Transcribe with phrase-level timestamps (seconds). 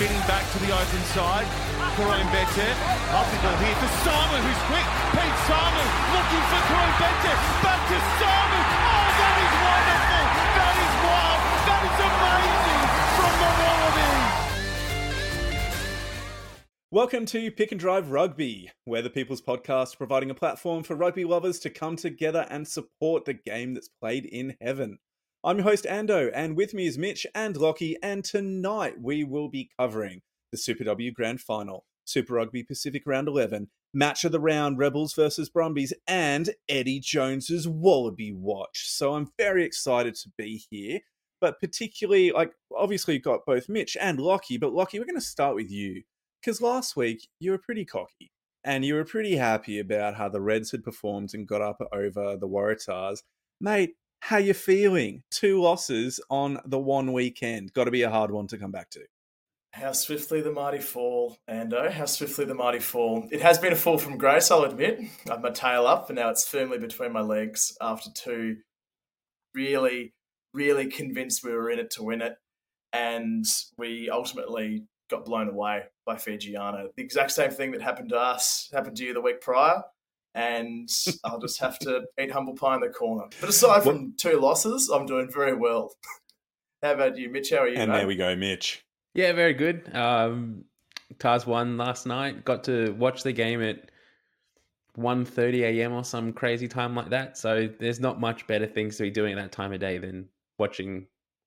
[0.00, 1.44] spinning back to the open side.
[1.92, 2.68] Koroibete.
[3.12, 4.88] Lovely ball here to Samu, who's quick.
[5.12, 5.84] Pete Samu
[6.16, 7.32] looking for Koroibete.
[7.60, 8.60] Back to Samu.
[8.80, 10.24] Oh, that is wonderful.
[10.56, 11.40] That is wild.
[11.68, 12.80] That is amazing
[13.20, 14.40] from the Wallabies.
[16.90, 21.26] Welcome to Pick and Drive Rugby, where the People's Podcast providing a platform for rugby
[21.26, 24.98] lovers to come together and support the game that's played in heaven.
[25.42, 29.48] I'm your host Ando, and with me is Mitch and Lockie, and tonight we will
[29.48, 30.20] be covering
[30.52, 35.14] the Super W Grand Final, Super Rugby Pacific Round 11, Match of the Round, Rebels
[35.14, 38.90] versus Brumbies, and Eddie Jones's Wallaby Watch.
[38.90, 41.00] So I'm very excited to be here,
[41.40, 45.22] but particularly, like, obviously, you've got both Mitch and Lockie, but Lockie, we're going to
[45.22, 46.02] start with you
[46.42, 48.30] because last week you were pretty cocky
[48.62, 52.36] and you were pretty happy about how the Reds had performed and got up over
[52.36, 53.22] the Waratahs.
[53.58, 55.22] Mate, how you feeling?
[55.30, 57.72] Two losses on the one weekend.
[57.72, 59.00] Got to be a hard one to come back to.
[59.72, 61.90] How swiftly the mighty fall, Ando.
[61.90, 63.28] How swiftly the mighty fall.
[63.30, 65.00] It has been a fall from grace, I'll admit.
[65.30, 68.58] I've my tail up, and now it's firmly between my legs after two
[69.54, 70.12] really,
[70.52, 72.34] really convinced we were in it to win it.
[72.92, 73.44] And
[73.78, 76.88] we ultimately got blown away by Fijiana.
[76.96, 79.82] The exact same thing that happened to us happened to you the week prior
[80.34, 80.88] and
[81.24, 83.26] I'll just have to eat humble pie in the corner.
[83.40, 85.94] But aside from two losses, I'm doing very well.
[86.82, 87.50] How about you, Mitch?
[87.50, 87.76] How are you?
[87.76, 87.98] And mate?
[87.98, 88.84] there we go, Mitch.
[89.14, 89.94] Yeah, very good.
[89.94, 90.64] Um,
[91.18, 92.44] Tars won last night.
[92.44, 93.90] Got to watch the game at
[94.96, 95.92] 1.30 a.m.
[95.92, 97.36] or some crazy time like that.
[97.36, 100.28] So there's not much better things to be doing at that time of day than
[100.58, 101.06] watching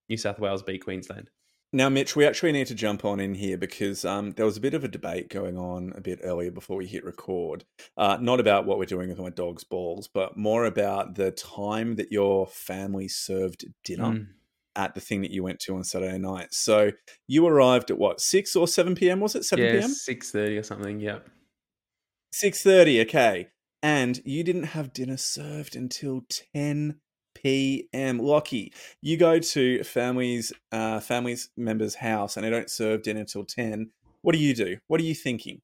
[0.10, 1.30] New South Wales beat Queensland.
[1.76, 4.62] Now, Mitch, we actually need to jump on in here because um, there was a
[4.62, 7.66] bit of a debate going on a bit earlier before we hit record.
[7.98, 11.96] Uh, not about what we're doing with my dog's balls, but more about the time
[11.96, 14.28] that your family served dinner Mm.
[14.76, 16.54] at the thing that you went to on Saturday night.
[16.54, 16.92] So
[17.26, 19.44] you arrived at what, 6 or 7 p.m., was it?
[19.44, 19.90] 7 yeah, p.m.?
[19.90, 21.28] 6.30 or something, yep.
[22.36, 23.48] 6.30, okay.
[23.82, 26.22] And you didn't have dinner served until
[26.54, 27.00] 10
[27.44, 28.20] p.m.
[28.20, 33.46] Lockie, you go to family's uh, family's member's house and they don't serve dinner till
[33.46, 33.92] 10.
[34.22, 34.78] What do you do?
[34.88, 35.62] What are you thinking?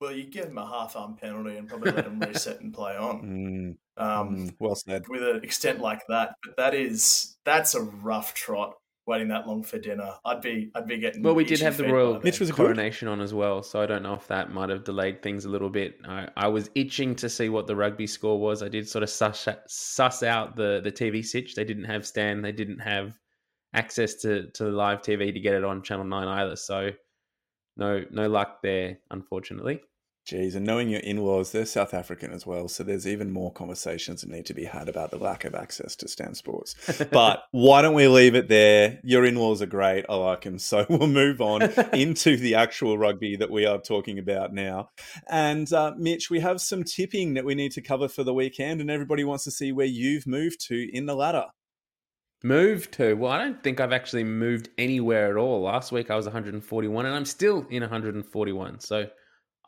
[0.00, 2.96] Well, you give them a half arm penalty and probably let them reset and play
[2.96, 3.76] on.
[3.96, 5.04] Mm, Um, mm, well said.
[5.08, 8.74] with an extent like that, but that is that's a rough trot.
[9.06, 11.22] Waiting that long for dinner, I'd be I'd be getting.
[11.22, 12.22] Well, we did have the royal then.
[12.24, 12.56] Mitch was good.
[12.56, 15.50] coronation on as well, so I don't know if that might have delayed things a
[15.50, 15.98] little bit.
[16.08, 18.62] I, I was itching to see what the rugby score was.
[18.62, 21.54] I did sort of suss, suss out the, the TV sitch.
[21.54, 22.40] They didn't have Stan.
[22.40, 23.18] They didn't have
[23.74, 26.56] access to, to live TV to get it on Channel 9 either.
[26.56, 26.90] So
[27.76, 29.82] no no luck there, unfortunately.
[30.26, 34.22] Jeez, and knowing your in-laws, they're South African as well, so there's even more conversations
[34.22, 36.74] that need to be had about the lack of access to Stan Sports.
[37.10, 39.00] But why don't we leave it there?
[39.04, 40.06] Your in-laws are great.
[40.08, 40.58] I like them.
[40.58, 41.62] So we'll move on
[41.92, 44.88] into the actual rugby that we are talking about now.
[45.28, 48.80] And uh, Mitch, we have some tipping that we need to cover for the weekend,
[48.80, 51.48] and everybody wants to see where you've moved to in the ladder.
[52.42, 53.12] Moved to?
[53.12, 55.62] Well, I don't think I've actually moved anywhere at all.
[55.62, 58.80] Last week I was 141 and I'm still in 141.
[58.80, 59.06] So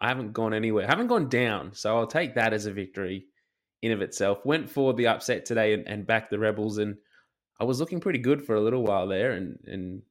[0.01, 0.87] I haven't gone anywhere.
[0.87, 1.75] I haven't gone down.
[1.75, 3.27] So I'll take that as a victory
[3.83, 4.45] in of itself.
[4.45, 6.97] Went for the upset today and, and backed the Rebels and
[7.59, 10.03] I was looking pretty good for a little while there and and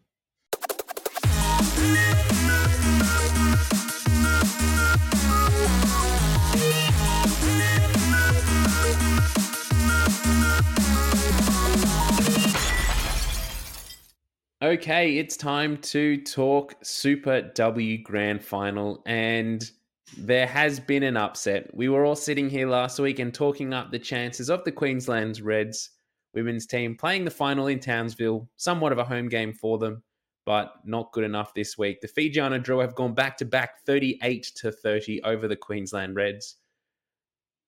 [14.62, 19.70] Okay, it's time to talk Super W Grand Final, and
[20.16, 21.68] there has been an upset.
[21.74, 25.40] We were all sitting here last week and talking up the chances of the Queensland
[25.40, 25.90] Reds
[26.32, 30.02] women's team playing the final in Townsville, somewhat of a home game for them,
[30.46, 32.00] but not good enough this week.
[32.00, 36.56] The Fijiana Drua have gone back to back 38 to 30 over the Queensland Reds.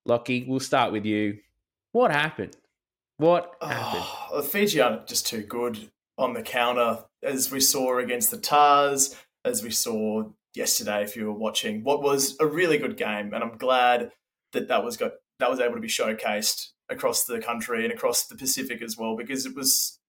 [0.07, 1.37] Lockie, we'll start with you.
[1.93, 2.57] What happened?
[3.19, 4.05] What oh, happened?
[4.07, 9.17] Oh, the Fijiana just too good on the counter, as we saw against the Tahs,
[9.45, 10.25] as we saw
[10.55, 11.03] yesterday.
[11.03, 14.11] If you were watching, what was a really good game, and I'm glad
[14.53, 18.27] that that was got that was able to be showcased across the country and across
[18.27, 20.01] the Pacific as well, because it was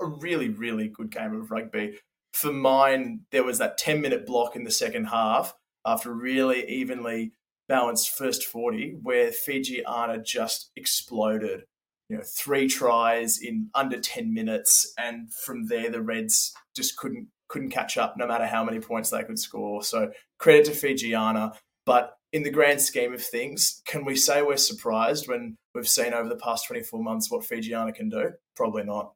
[0.00, 1.98] a really, really good game of rugby.
[2.32, 5.54] For mine, there was that 10 minute block in the second half
[5.86, 7.32] after a really evenly
[7.68, 11.64] balanced first 40 where Fijiana just exploded
[12.08, 17.28] you know three tries in under 10 minutes and from there the reds just couldn't
[17.48, 19.82] couldn't catch up no matter how many points they could score.
[19.82, 24.56] So credit to fijiana but in the grand scheme of things can we say we're
[24.56, 28.32] surprised when we've seen over the past 24 months what fijiana can do?
[28.56, 29.12] Probably not.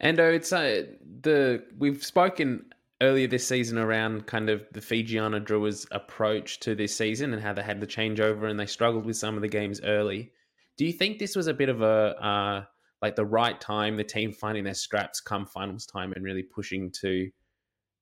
[0.00, 0.84] And uh, it's uh,
[1.20, 2.64] the we've spoken
[3.00, 7.52] earlier this season around kind of the Fijiana Drua's approach to this season and how
[7.52, 10.32] they had the changeover and they struggled with some of the games early.
[10.78, 12.64] Do you think this was a bit of a uh,
[13.02, 16.90] like the right time, the team finding their straps come finals time and really pushing
[17.02, 17.30] to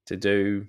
[0.06, 0.66] to do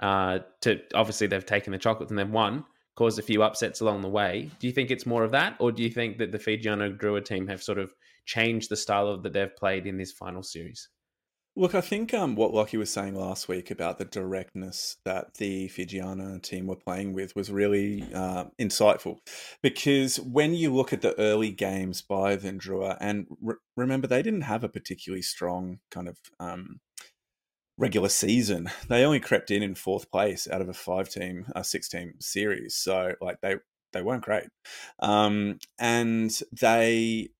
[0.00, 2.64] uh, to obviously they've taken the chocolates and they've won,
[2.94, 4.50] caused a few upsets along the way.
[4.60, 7.24] Do you think it's more of that, or do you think that the Fijiana Drua
[7.24, 7.92] team have sort of
[8.24, 10.88] changed the style of that they've played in this final series?
[11.58, 15.68] Look, I think um, what Lockie was saying last week about the directness that the
[15.68, 19.18] Fijiana team were playing with was really uh, insightful
[19.60, 24.42] because when you look at the early games by Vendrua, and re- remember, they didn't
[24.42, 26.78] have a particularly strong kind of um,
[27.76, 28.70] regular season.
[28.88, 32.14] They only crept in in fourth place out of a five team, a six team
[32.20, 32.76] series.
[32.76, 33.56] So, like, they
[33.92, 34.44] they weren't great.
[35.00, 37.30] Um, and they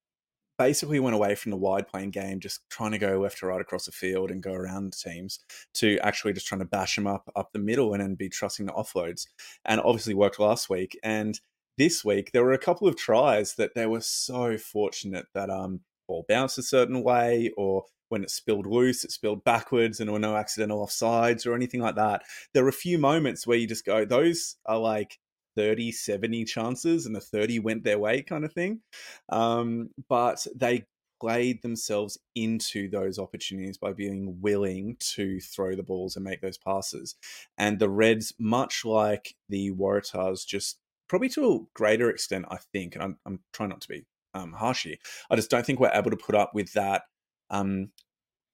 [0.58, 3.60] basically went away from the wide playing game, just trying to go left to right
[3.60, 5.38] across the field and go around teams
[5.74, 8.66] to actually just trying to bash them up up the middle and then be trusting
[8.66, 9.26] the offloads.
[9.64, 10.98] And obviously worked last week.
[11.02, 11.40] And
[11.78, 15.80] this week there were a couple of tries that they were so fortunate that um
[16.08, 20.14] ball bounced a certain way or when it spilled loose, it spilled backwards and there
[20.14, 22.22] were no accidental offsides or anything like that.
[22.54, 25.18] There were a few moments where you just go, those are like
[25.58, 28.80] 30, 70 chances and the 30 went their way kind of thing.
[29.28, 30.84] Um, but they
[31.20, 36.58] played themselves into those opportunities by being willing to throw the balls and make those
[36.58, 37.16] passes.
[37.56, 40.78] And the Reds, much like the Waratahs, just
[41.08, 44.52] probably to a greater extent, I think, and I'm, I'm trying not to be um,
[44.52, 44.96] harsh here,
[45.28, 47.02] I just don't think we're able to put up with that
[47.50, 47.90] um,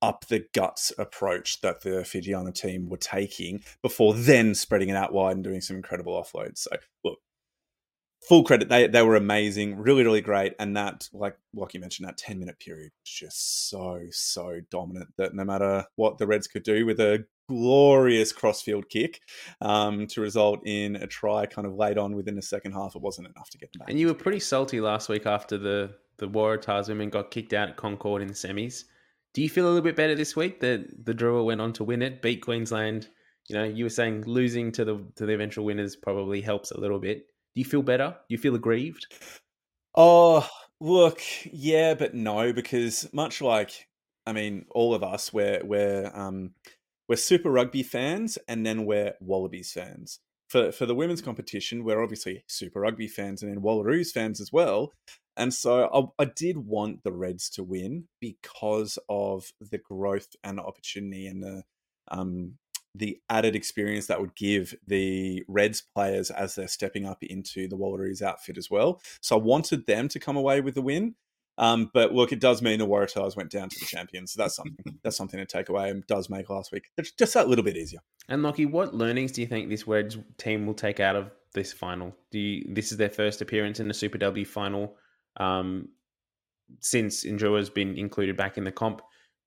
[0.04, 5.12] up the guts approach that the Fijiana team were taking before then spreading it out
[5.12, 6.58] wide and doing some incredible offloads.
[6.58, 6.70] So
[7.04, 7.18] look,
[8.28, 10.54] full credit, they they were amazing, really, really great.
[10.58, 15.08] And that, like like you mentioned, that 10 minute period was just so, so dominant
[15.16, 19.20] that no matter what the Reds could do with a glorious crossfield kick
[19.60, 23.02] um, to result in a try kind of late on within the second half, it
[23.02, 23.90] wasn't enough to get them back.
[23.90, 27.68] And you were pretty salty last week after the the Waratahs women got kicked out
[27.68, 28.84] at Concord in the semis.
[29.34, 31.84] Do you feel a little bit better this week that the Drua went on to
[31.84, 33.08] win it, beat Queensland?
[33.48, 36.80] You know, you were saying losing to the to the eventual winners probably helps a
[36.80, 37.26] little bit.
[37.54, 38.10] Do you feel better?
[38.10, 39.06] Do you feel aggrieved?
[39.96, 40.48] Oh,
[40.80, 43.88] look, yeah, but no, because much like
[44.26, 46.52] I mean, all of us, we're we're um,
[47.08, 50.20] we're Super Rugby fans, and then we're Wallabies fans.
[50.48, 54.52] For for the women's competition, we're obviously Super Rugby fans, and then Wallaroos fans as
[54.52, 54.92] well.
[55.36, 60.60] And so I, I, did want the Reds to win because of the growth and
[60.60, 61.64] opportunity and the
[62.08, 62.54] um,
[62.94, 67.76] the added experience that would give the Reds players as they're stepping up into the
[67.76, 69.00] Wallaroos outfit as well.
[69.20, 71.16] So I wanted them to come away with the win.
[71.56, 74.56] Um, but look, it does mean the Waratahs went down to the champions, so that's
[74.56, 76.86] something that's something to take away, and does make last week
[77.16, 78.00] just that little bit easier.
[78.28, 81.72] And Lockie, what learnings do you think this Reds team will take out of this
[81.72, 82.14] final?
[82.32, 84.96] Do you, this is their first appearance in the Super W final?
[85.38, 85.88] Um,
[86.80, 89.02] since Ndrua has been included back in the comp.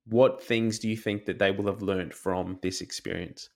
[0.06, 3.50] What things do you think that they will have learned from this experience?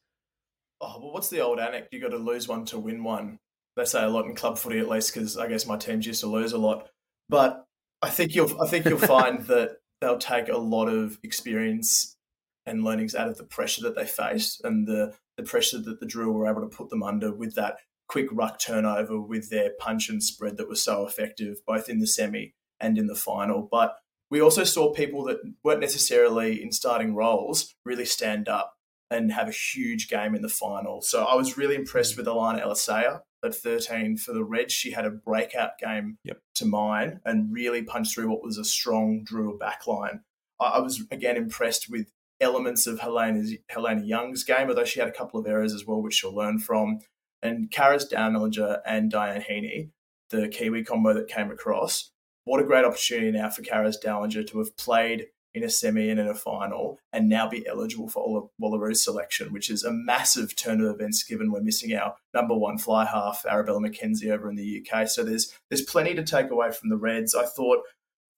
[0.81, 1.89] oh, well, what's the old anecdote?
[1.91, 3.39] You got to lose one to win one.
[3.77, 6.21] They say a lot in club footy, at least, because I guess my teams used
[6.21, 6.89] to lose a lot.
[7.29, 7.63] But
[8.01, 12.17] I think you'll I think you'll find that they'll take a lot of experience
[12.65, 16.05] and learnings out of the pressure that they faced and the the pressure that the
[16.05, 17.77] Drua were able to put them under with that
[18.11, 22.07] quick ruck turnover with their punch and spread that was so effective both in the
[22.07, 23.67] semi and in the final.
[23.71, 23.95] But
[24.29, 28.73] we also saw people that weren't necessarily in starting roles really stand up
[29.09, 31.01] and have a huge game in the final.
[31.01, 34.73] So I was really impressed with Alana Elisea at 13 for the Reds.
[34.73, 36.39] She had a breakout game yep.
[36.55, 40.19] to mine and really punched through what was a strong Drua backline.
[40.59, 42.07] I was again impressed with
[42.41, 46.01] elements of Helena, Helena Young's game, although she had a couple of errors as well,
[46.01, 46.99] which she'll learn from.
[47.41, 49.89] And Karis Dallinger and Diane Heaney,
[50.29, 52.11] the Kiwi combo that came across.
[52.45, 56.19] What a great opportunity now for Karis Dallinger to have played in a semi and
[56.19, 60.81] in a final, and now be eligible for Wallaroos selection, which is a massive turn
[60.81, 64.85] of events given we're missing our number one fly half, Arabella McKenzie, over in the
[64.85, 65.09] UK.
[65.09, 67.35] So there's there's plenty to take away from the Reds.
[67.35, 67.79] I thought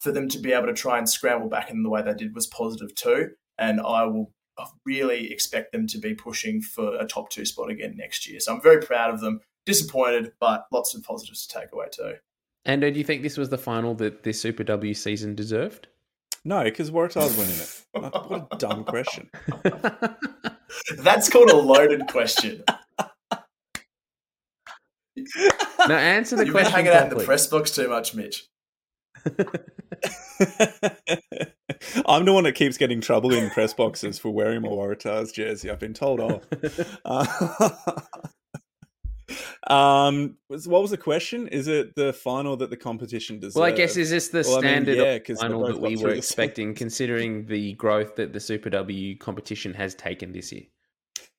[0.01, 2.33] for them to be able to try and scramble back in the way they did
[2.33, 4.31] was positive too, and I will
[4.85, 8.39] really expect them to be pushing for a top two spot again next year.
[8.39, 9.41] So I'm very proud of them.
[9.65, 12.15] Disappointed, but lots of positives to take away too.
[12.65, 15.87] And do you think this was the final that this Super W season deserved?
[16.45, 18.29] No, because Waratah's winning it.
[18.29, 19.29] What a dumb question.
[20.97, 22.63] That's called a loaded question.
[25.87, 26.73] Now answer the You've question.
[26.73, 28.47] been hanging out in the press box too much, Mitch.
[32.05, 35.69] I'm the one that keeps getting trouble in press boxes for wearing my Waratahs jersey.
[35.69, 36.43] I've been told off.
[37.05, 37.69] Uh,
[39.67, 41.47] um, what was the question?
[41.47, 43.55] Is it the final that the competition deserves?
[43.55, 46.11] Well, I guess is this the Well, I mean, standard yeah, final that we were
[46.11, 50.63] expecting, considering the growth that the Super W competition has taken this year?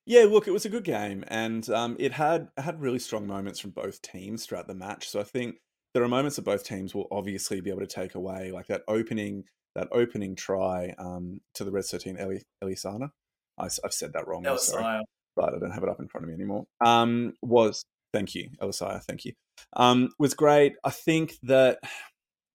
[0.07, 3.59] Yeah, look, it was a good game, and um, it had had really strong moments
[3.59, 5.09] from both teams throughout the match.
[5.09, 5.57] So I think
[5.95, 8.83] there are moments that both teams will obviously be able to take away, like that
[8.87, 9.45] opening
[9.75, 13.11] that opening try um, to the Red Thirteen Eli, Elisana.
[13.59, 15.03] I, have said that wrong, I'm sorry,
[15.37, 16.67] but I don't have it up in front of me anymore.
[16.85, 19.33] Um, was thank you, Elisaya, thank you.
[19.77, 20.75] Um, was great.
[20.85, 21.79] I think that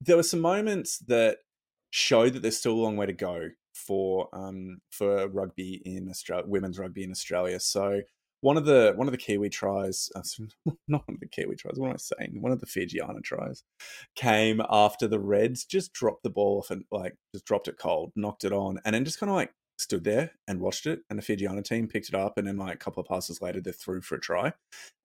[0.02, 1.38] there were some moments that
[1.92, 6.46] showed that there's still a long way to go for um, for rugby in Australia,
[6.48, 7.60] women's rugby in Australia.
[7.60, 8.02] So
[8.41, 10.22] one of the one of the Kiwi tries, uh,
[10.88, 11.77] not one of the Kiwi tries.
[11.77, 12.41] What am I saying?
[12.41, 13.63] One of the Fijiana tries
[14.15, 18.12] came after the Reds just dropped the ball off and like just dropped it cold,
[18.15, 21.00] knocked it on, and then just kind of like stood there and watched it.
[21.10, 23.62] And the Fijiana team picked it up, and then like a couple of passes later,
[23.62, 24.51] they're through for a try.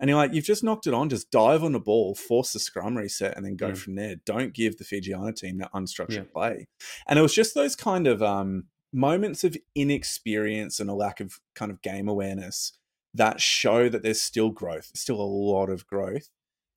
[0.01, 1.09] And you're like, you've just knocked it on.
[1.09, 3.77] Just dive on the ball, force the scrum reset, and then go Mm.
[3.79, 4.17] from there.
[4.27, 6.23] Don't give the Fijiana team that unstructured Yeah.
[6.33, 6.67] play.
[7.07, 11.39] And it was just those kind of um, moments of inexperience and a lack of
[11.55, 12.73] kind of game awareness
[13.15, 16.29] that show that there's still growth, still a lot of growth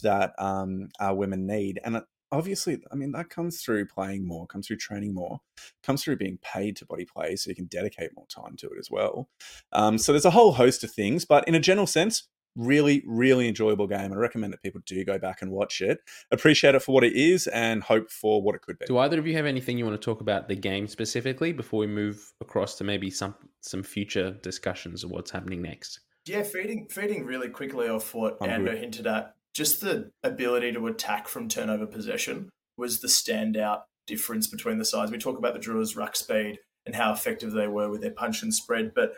[0.04, 1.80] that um, our women need.
[1.84, 2.02] And
[2.32, 5.40] obviously, I mean, that comes through playing more, comes through training more,
[5.84, 8.78] comes through being paid to body play so you can dedicate more time to it
[8.80, 9.30] as well.
[9.72, 13.48] Um, so there's a whole host of things, but in a general sense, really, really
[13.48, 14.12] enjoyable game.
[14.12, 16.00] I recommend that people do go back and watch it.
[16.32, 18.88] Appreciate it for what it is and hope for what it could be.
[18.88, 21.80] Do either of you have anything you want to talk about the game specifically before
[21.80, 26.00] we move across to maybe some some future discussions of what's happening next?
[26.28, 28.80] Yeah, feeding feeding really quickly off what I'm Ando good.
[28.80, 29.34] hinted at.
[29.54, 35.12] Just the ability to attack from turnover possession was the standout difference between the sides.
[35.12, 38.44] We talk about the Drua's ruck speed and how effective they were with their punch
[38.44, 39.14] and spread, but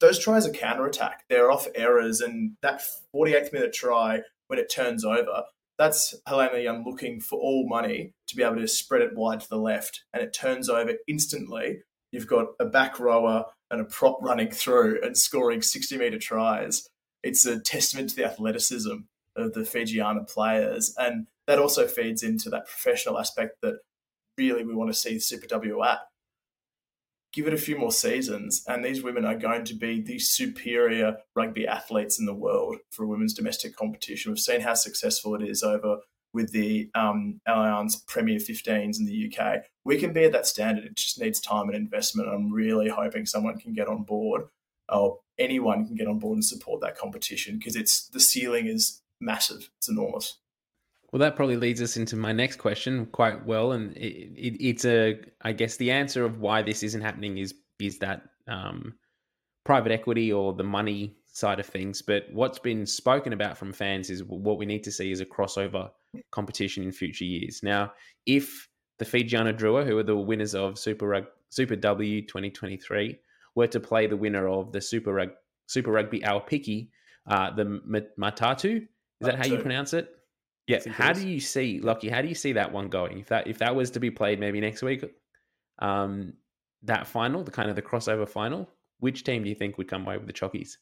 [0.00, 1.24] those tries are counter attack.
[1.28, 2.82] They're off errors, and that
[3.14, 5.44] 48th minute try when it turns over,
[5.78, 9.48] that's Helena Young looking for all money to be able to spread it wide to
[9.48, 11.78] the left, and it turns over instantly.
[12.12, 16.88] You've got a back rower and a prop running through and scoring 60 metre tries.
[17.22, 18.94] It's a testament to the athleticism
[19.36, 20.94] of the Fijiana players.
[20.98, 23.78] And that also feeds into that professional aspect that
[24.36, 25.98] really we want to see Super W at.
[27.32, 31.18] Give it a few more seasons, and these women are going to be the superior
[31.34, 34.32] rugby athletes in the world for a women's domestic competition.
[34.32, 35.98] We've seen how successful it is over
[36.32, 39.62] with the um, Allianz Premier 15s in the UK.
[39.84, 40.84] We can be at that standard.
[40.84, 42.28] It just needs time and investment.
[42.28, 44.42] I'm really hoping someone can get on board,
[44.88, 49.00] or anyone can get on board and support that competition because it's the ceiling is
[49.20, 49.70] massive.
[49.78, 50.38] It's enormous.
[51.12, 54.84] Well, that probably leads us into my next question quite well, and it, it, it's
[54.84, 58.94] a, I guess, the answer of why this isn't happening is is that um,
[59.64, 62.02] private equity or the money side of things.
[62.02, 65.26] But what's been spoken about from fans is what we need to see is a
[65.26, 65.90] crossover
[66.30, 67.62] competition in future years.
[67.62, 67.92] Now,
[68.26, 73.18] if the Fijiana Drua, who are the winners of Super Rug, Super W 2023,
[73.54, 75.30] were to play the winner of the Super Rug,
[75.66, 76.88] Super Rugby Aupiki,
[77.26, 77.64] uh, the
[78.18, 78.82] Matatu.
[78.82, 80.14] Is that how you pronounce it?
[80.66, 80.80] Yeah.
[80.90, 82.10] How do you see, Lockie?
[82.10, 83.18] How do you see that one going?
[83.18, 85.02] If that if that was to be played maybe next week,
[85.78, 86.34] um,
[86.82, 88.68] that final, the kind of the crossover final,
[89.00, 90.76] which team do you think would come away with the chockies?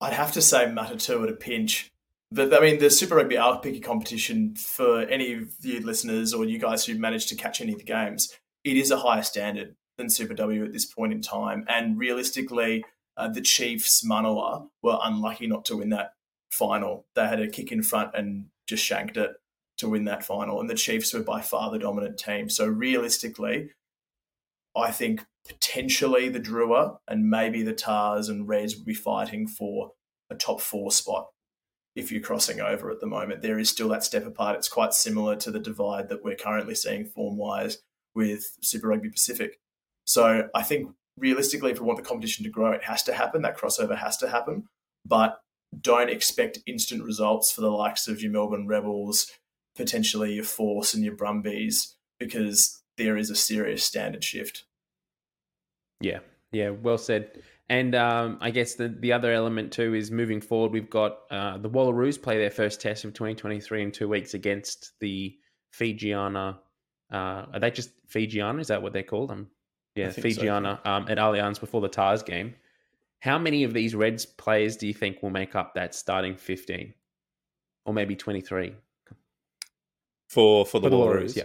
[0.00, 1.92] I'd have to say Matatu at a pinch.
[2.30, 6.58] But I mean, the Super Rugby Aupiki competition for any of you listeners or you
[6.58, 10.10] guys who managed to catch any of the games, it is a higher standard than
[10.10, 11.64] Super W at this point in time.
[11.68, 12.84] And realistically,
[13.16, 16.14] uh, the Chiefs Manawa were unlucky not to win that
[16.50, 17.06] final.
[17.14, 19.30] They had a kick in front and just shanked it
[19.78, 20.60] to win that final.
[20.60, 22.48] And the Chiefs were by far the dominant team.
[22.48, 23.70] So realistically,
[24.76, 29.92] I think potentially the Drua and maybe the Tahs and Reds would be fighting for
[30.30, 31.28] a top four spot
[31.96, 33.42] if you're crossing over at the moment.
[33.42, 34.56] There is still that step apart.
[34.56, 37.78] It's quite similar to the divide that we're currently seeing form wise
[38.14, 39.58] with Super Rugby Pacific.
[40.04, 43.42] So I think realistically, if we want the competition to grow, it has to happen.
[43.42, 44.64] That crossover has to happen.
[45.06, 45.40] But
[45.80, 49.30] don't expect instant results for the likes of your Melbourne Rebels,
[49.76, 54.64] potentially your Force and your Brumbies, because there is a serious standard shift.
[56.00, 56.20] Yeah,
[56.52, 57.42] yeah, well said.
[57.68, 60.72] And um, I guess the, the other element too is moving forward.
[60.72, 64.92] We've got uh, the Wallaroos play their first test of 2023 in two weeks against
[65.00, 65.36] the
[65.72, 66.58] Fijiana.
[67.10, 68.60] Uh, are they just Fijiana?
[68.60, 69.30] Is that what they're called?
[69.30, 69.48] Um,
[69.94, 70.90] yeah, Fijiana so.
[70.90, 72.54] um, at Allianz before the Tahs game.
[73.20, 76.92] How many of these Reds players do you think will make up that starting 15
[77.86, 78.74] or maybe 23?
[80.28, 81.44] For for the, for the Wallaroos, yeah.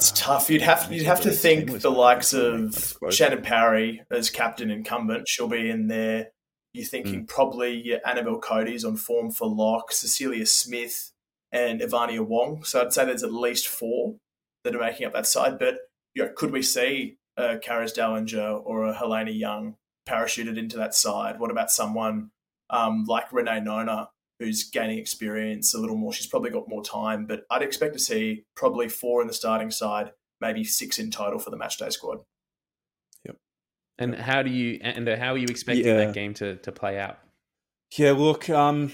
[0.00, 0.50] Uh, tough.
[0.50, 5.28] You'd have you'd have to think the likes of Shannon Parry as captain incumbent.
[5.28, 6.28] She'll be in there.
[6.72, 7.28] You're thinking mm.
[7.28, 11.12] probably Annabelle Cody's on form for lock, Cecilia Smith,
[11.52, 12.62] and Ivania Wong.
[12.64, 14.16] So I'd say there's at least four
[14.64, 15.58] that are making up that side.
[15.58, 15.76] But
[16.14, 19.76] you know, could we see a Karis Dallinger or a Helena Young
[20.08, 21.38] parachuted into that side?
[21.38, 22.30] What about someone
[22.70, 24.08] um, like Renee Nona
[24.40, 26.12] who's gaining experience a little more.
[26.12, 29.70] She's probably got more time, but I'd expect to see probably four in the starting
[29.70, 32.20] side, maybe six in total for the matchday squad.
[33.26, 33.36] Yep.
[33.98, 36.06] And how do you and how are you expecting yeah.
[36.06, 37.18] that game to to play out?
[37.96, 38.92] Yeah, look, um,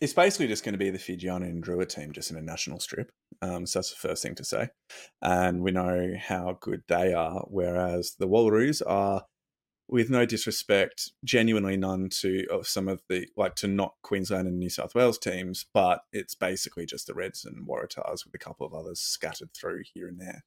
[0.00, 2.80] it's basically just going to be the Fijiana and Drua team just in a national
[2.80, 3.10] strip.
[3.40, 4.68] Um, so that's the first thing to say.
[5.22, 9.24] And we know how good they are, whereas the Wallaroos are
[9.88, 14.58] with no disrespect, genuinely none to of some of the like to not Queensland and
[14.58, 18.66] New South Wales teams, but it's basically just the Reds and Waratahs with a couple
[18.66, 20.44] of others scattered through here and there.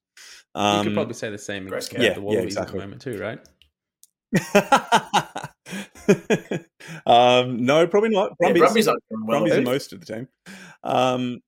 [0.53, 2.79] Um, you could um, probably say the same about yeah, the Wallabies yeah, exactly.
[2.79, 3.39] at the moment too, right?
[7.05, 8.37] um, no, probably not.
[8.37, 10.27] Brumbies, yeah, Brumbies, are, Brumbies are most of the team.
[10.83, 11.41] Um,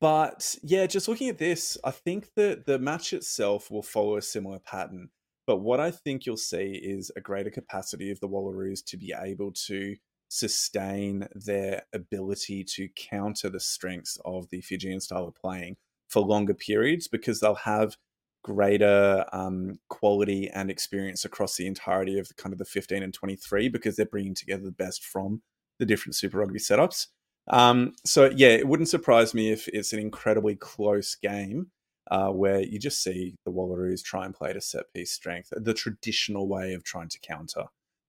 [0.00, 4.22] but yeah, just looking at this, I think that the match itself will follow a
[4.22, 5.10] similar pattern.
[5.46, 9.14] But what I think you'll see is a greater capacity of the Wallaroos to be
[9.18, 9.96] able to
[10.28, 15.76] sustain their ability to counter the strengths of the Fijian style of playing
[16.08, 17.96] for longer periods because they'll have
[18.42, 23.14] greater um, quality and experience across the entirety of the, kind of the 15 and
[23.14, 25.42] 23 because they're bringing together the best from
[25.78, 27.06] the different Super Rugby setups.
[27.48, 31.70] Um, so yeah, it wouldn't surprise me if it's an incredibly close game
[32.10, 35.74] uh, where you just see the Wallaroos try and play to set piece strength, the
[35.74, 37.64] traditional way of trying to counter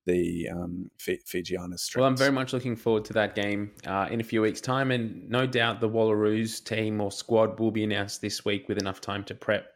[0.06, 2.02] the um, Fijiana's strength.
[2.02, 4.92] Well, I'm very much looking forward to that game uh, in a few weeks' time,
[4.92, 9.02] and no doubt the Wallaroos team or squad will be announced this week with enough
[9.02, 9.68] time to prep.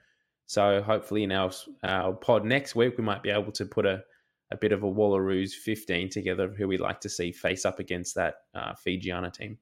[0.46, 1.52] So hopefully, in our,
[1.84, 4.04] our pod next week, we might be able to put a,
[4.52, 8.16] a bit of a Wallaroos 15 together, who we like to see face up against
[8.16, 9.58] that uh, Fijiana team.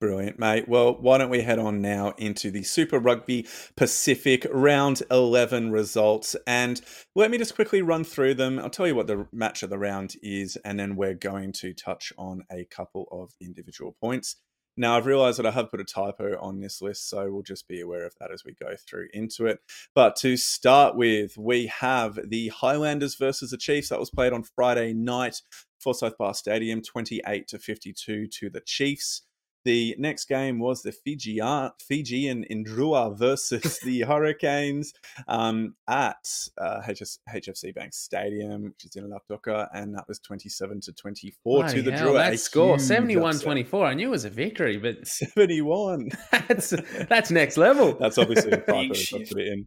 [0.00, 0.66] Brilliant, mate.
[0.66, 6.34] Well, why don't we head on now into the Super Rugby Pacific round 11 results?
[6.46, 6.80] And
[7.14, 8.58] let me just quickly run through them.
[8.58, 11.74] I'll tell you what the match of the round is, and then we're going to
[11.74, 14.36] touch on a couple of individual points.
[14.74, 17.68] Now, I've realized that I have put a typo on this list, so we'll just
[17.68, 19.58] be aware of that as we go through into it.
[19.94, 23.90] But to start with, we have the Highlanders versus the Chiefs.
[23.90, 25.42] That was played on Friday night,
[25.78, 29.24] Forsyth Barr Stadium, 28 to 52 to the Chiefs.
[29.64, 34.94] The next game was the Fijian, Fijian Indrua versus the Hurricanes
[35.28, 36.26] um, at
[36.58, 41.68] uh, HS, HFC Bank Stadium, which is in Lautoka, and that was 27 to 24
[41.68, 42.30] to the hell, Drua.
[42.30, 43.86] That score, 71 24.
[43.86, 46.10] I knew it was a victory, but 71.
[46.48, 46.74] that's,
[47.08, 47.94] that's next level.
[47.98, 48.94] That's obviously a typo.
[48.94, 49.66] put it in.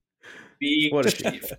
[0.92, 1.54] What a shift.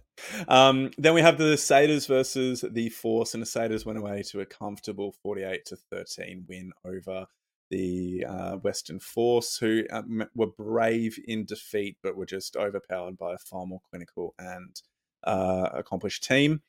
[0.49, 4.41] um, then we have the Saders versus the Force, and the Saders went away to
[4.41, 7.27] a comfortable 48 to 13 win over
[7.71, 13.35] the uh, Western Force, who um, were brave in defeat but were just overpowered by
[13.35, 14.81] a far more clinical and
[15.25, 16.63] uh, accomplished team.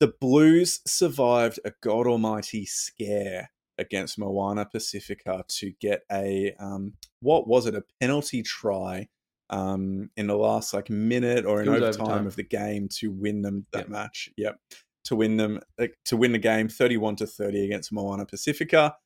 [0.00, 7.46] The Blues survived a god almighty scare against Moana Pacifica to get a um, what
[7.46, 9.08] was it a penalty try
[9.50, 13.42] um, in the last like minute or in overtime, overtime, of the game to win
[13.42, 13.88] them that yep.
[13.88, 14.30] match.
[14.36, 14.58] Yep,
[15.04, 15.60] to win them
[16.04, 18.96] to win the game thirty one to thirty against Moana Pacifica.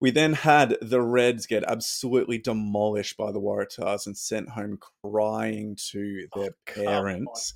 [0.00, 5.76] We then had the Reds get absolutely demolished by the Waratahs and sent home crying
[5.90, 7.54] to their oh, parents.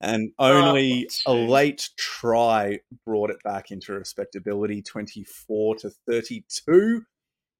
[0.00, 7.04] and only oh, a late try brought it back into respectability 24 to 32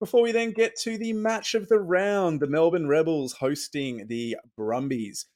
[0.01, 4.37] before we then get to the match of the round the melbourne rebels hosting the
[4.57, 5.27] brumbies.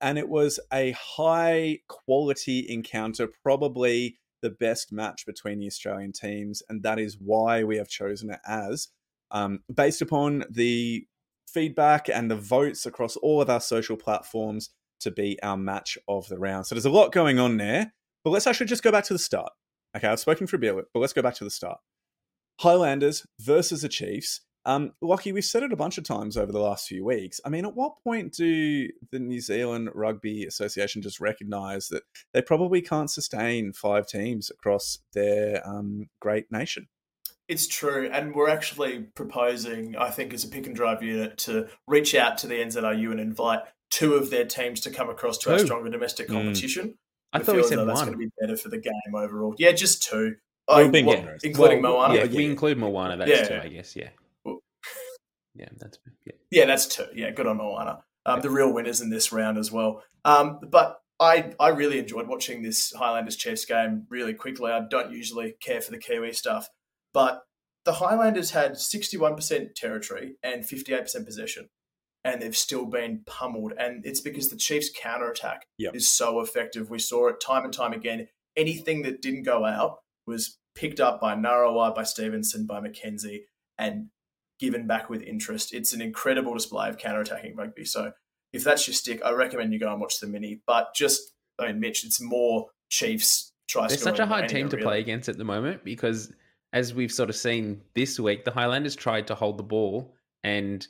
[0.00, 6.62] And it was a high quality encounter probably the best match between the australian teams
[6.68, 8.88] and that is why we have chosen it as
[9.30, 11.06] um, based upon the
[11.48, 14.70] feedback and the votes across all of our social platforms
[15.00, 16.66] to be our match of the round.
[16.66, 17.92] So there's a lot going on there,
[18.24, 19.52] but let's actually just go back to the start.
[19.96, 21.78] Okay, I've spoken for a bit, but let's go back to the start.
[22.60, 24.40] Highlanders versus the Chiefs.
[24.68, 27.40] Um, Lockie, we've said it a bunch of times over the last few weeks.
[27.42, 32.02] I mean, at what point do the New Zealand Rugby Association just recognise that
[32.34, 36.86] they probably can't sustain five teams across their um, great nation?
[37.48, 41.68] It's true, and we're actually proposing, I think, as a pick and drive unit, to
[41.86, 45.46] reach out to the NZRU and invite two of their teams to come across to
[45.46, 45.52] two.
[45.52, 46.34] our stronger domestic hmm.
[46.34, 46.88] competition.
[46.88, 46.94] Mm.
[47.32, 48.08] I we thought we said that's one.
[48.08, 49.54] going to be better for the game overall.
[49.56, 50.36] Yeah, just two.
[50.68, 52.16] I, what, including well, Moana.
[52.16, 53.48] Yeah, if we include Moana, that's yeah.
[53.48, 53.96] two, I guess.
[53.96, 54.10] Yeah.
[55.58, 56.32] Yeah, that's yeah.
[56.50, 57.06] yeah, that's two.
[57.14, 58.04] Yeah, good on Moana.
[58.26, 58.40] Um, yeah.
[58.42, 60.02] The real winners in this round as well.
[60.24, 64.06] Um, but I I really enjoyed watching this Highlanders Chiefs game.
[64.08, 66.68] Really quickly, I don't usually care for the Kiwi stuff,
[67.12, 67.42] but
[67.84, 71.70] the Highlanders had 61% territory and 58% possession
[72.24, 73.72] and they've still been pummeled.
[73.78, 75.94] And it's because the Chiefs' counter attack yep.
[75.94, 76.90] is so effective.
[76.90, 78.28] We saw it time and time again.
[78.56, 83.42] Anything that didn't go out was picked up by Narawa, by Stevenson, by McKenzie,
[83.78, 84.08] and
[84.58, 85.72] given back with interest.
[85.72, 87.84] It's an incredible display of counter attacking rugby.
[87.84, 88.12] So
[88.52, 90.60] if that's your stick, I recommend you go and watch the mini.
[90.66, 93.88] But just, I mean, Mitch, it's more Chiefs try.
[93.88, 94.86] They're such a hard team to really.
[94.86, 96.32] play against at the moment because,
[96.72, 100.86] as we've sort of seen this week, the Highlanders tried to hold the ball and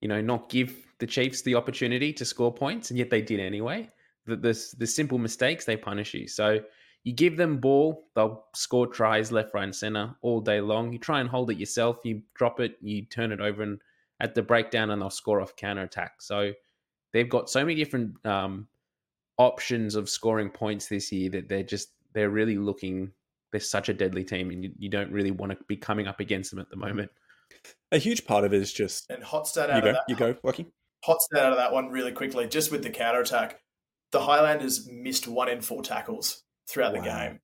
[0.00, 3.40] you know, not give the Chiefs the opportunity to score points, and yet they did
[3.40, 3.88] anyway.
[4.26, 6.28] The, the, the simple mistakes, they punish you.
[6.28, 6.60] So
[7.08, 10.92] you give them ball, they'll score tries left, right, and center all day long.
[10.92, 13.80] You try and hold it yourself, you drop it, you turn it over, and
[14.20, 16.20] at the breakdown, and they'll score off counter attack.
[16.20, 16.52] So
[17.14, 18.68] they've got so many different um,
[19.38, 23.12] options of scoring points this year that they're just they're really looking.
[23.52, 26.20] They're such a deadly team, and you, you don't really want to be coming up
[26.20, 27.10] against them at the moment.
[27.90, 30.04] A huge part of it is just and hot stat out you go, of that.
[30.08, 30.66] You go, Lockie.
[31.04, 33.60] Hot stat out of that one really quickly, just with the counter attack.
[34.12, 37.00] The Highlanders missed one in four tackles throughout wow.
[37.00, 37.40] the game.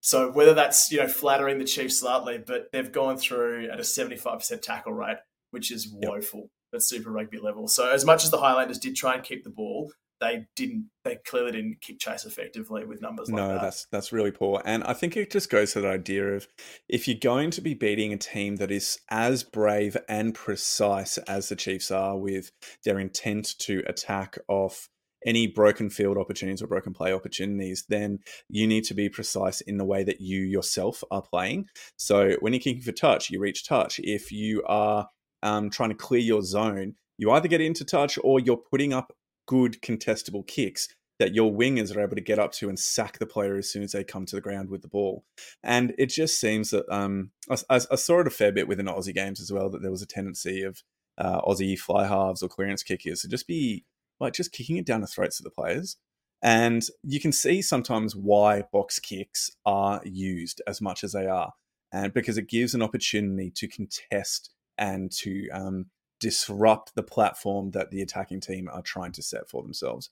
[0.00, 3.84] So whether that's you know flattering the Chiefs slightly, but they've gone through at a
[3.84, 5.18] seventy five percent tackle rate,
[5.50, 6.78] which is woeful yep.
[6.78, 7.68] at Super Rugby level.
[7.68, 11.16] So as much as the Highlanders did try and keep the ball, they didn't they
[11.26, 13.62] clearly didn't kick chase effectively with numbers like no that.
[13.62, 16.46] that's that's really poor and i think it just goes to the idea of
[16.88, 21.48] if you're going to be beating a team that is as brave and precise as
[21.48, 22.50] the chiefs are with
[22.84, 24.88] their intent to attack off
[25.26, 29.78] any broken field opportunities or broken play opportunities, then you need to be precise in
[29.78, 31.66] the way that you yourself are playing.
[31.96, 33.98] So when you're kicking for touch, you reach touch.
[34.02, 35.08] If you are
[35.42, 39.12] um, trying to clear your zone, you either get into touch or you're putting up
[39.46, 43.26] good contestable kicks that your wingers are able to get up to and sack the
[43.26, 45.24] player as soon as they come to the ground with the ball.
[45.64, 49.14] And it just seems that um, I, I, saw it a fair bit within Aussie
[49.14, 50.82] games as well that there was a tendency of
[51.18, 53.84] uh, Aussie fly halves or clearance kickers to just be
[54.20, 55.96] like just kicking it down the throats of the players.
[56.42, 61.52] And you can see sometimes why box kicks are used as much as they are,
[61.92, 65.86] and because it gives an opportunity to contest and to um,
[66.20, 70.10] disrupt the platform that the attacking team are trying to set for themselves.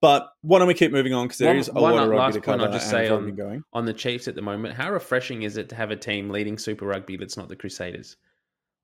[0.00, 2.34] But why don't we keep moving on because there one, is a lot of rugby
[2.34, 2.64] to cover.
[2.64, 5.74] I'll just say on, on the Chiefs at the moment, how refreshing is it to
[5.74, 8.16] have a team leading Super Rugby that's not the Crusaders?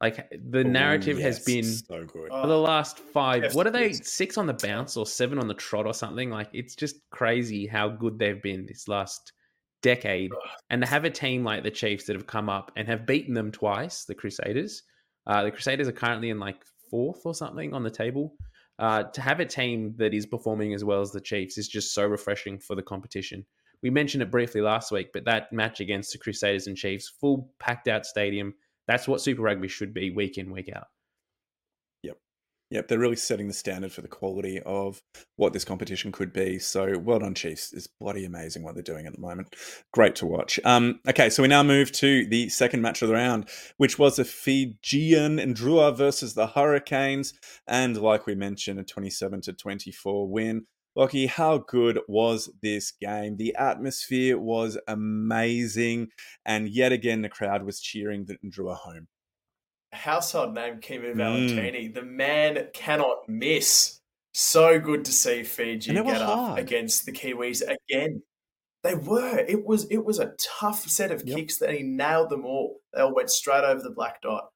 [0.05, 3.43] Like the Ooh, narrative yes, has been so good for the last five.
[3.43, 3.87] Yes, what are they?
[3.87, 4.13] Yes.
[4.13, 6.29] Six on the bounce or seven on the trot or something?
[6.29, 9.33] Like it's just crazy how good they've been this last
[9.83, 10.31] decade.
[10.69, 13.33] And to have a team like the Chiefs that have come up and have beaten
[13.33, 14.83] them twice, the Crusaders,
[15.27, 18.35] uh, the Crusaders are currently in like fourth or something on the table.
[18.79, 21.95] Uh, to have a team that is performing as well as the Chiefs is just
[21.95, 23.43] so refreshing for the competition.
[23.83, 27.49] We mentioned it briefly last week, but that match against the Crusaders and Chiefs, full
[27.59, 28.53] packed out stadium,
[28.87, 30.87] that's what Super Rugby should be week in, week out.
[32.03, 32.17] Yep,
[32.71, 32.89] Yep.
[32.89, 35.01] they're really setting the standard for the quality of
[35.37, 36.59] what this competition could be.
[36.59, 37.73] So well done, Chiefs.
[37.73, 39.55] It's bloody amazing what they're doing at the moment.
[39.93, 40.59] Great to watch.
[40.65, 44.19] Um, okay, so we now move to the second match of the round, which was
[44.19, 47.33] a Fijian Drua versus the Hurricanes.
[47.67, 50.67] And like we mentioned, a 27 to 24 win.
[50.97, 53.37] Lockie, how good was this game?
[53.37, 56.09] The atmosphere was amazing.
[56.45, 59.09] And yet again, the crowd was cheering the Drua home
[59.95, 61.95] household name Kemu Valetini, Mm.
[61.95, 64.01] The man cannot miss.
[64.37, 68.23] So good to see Fiji get up against the Kiwis again.
[68.83, 69.39] They were.
[69.39, 69.85] It was.
[69.91, 71.39] It was a tough set of yep.
[71.39, 72.81] kicks that he nailed them all.
[72.93, 74.49] They all went straight over the black dot,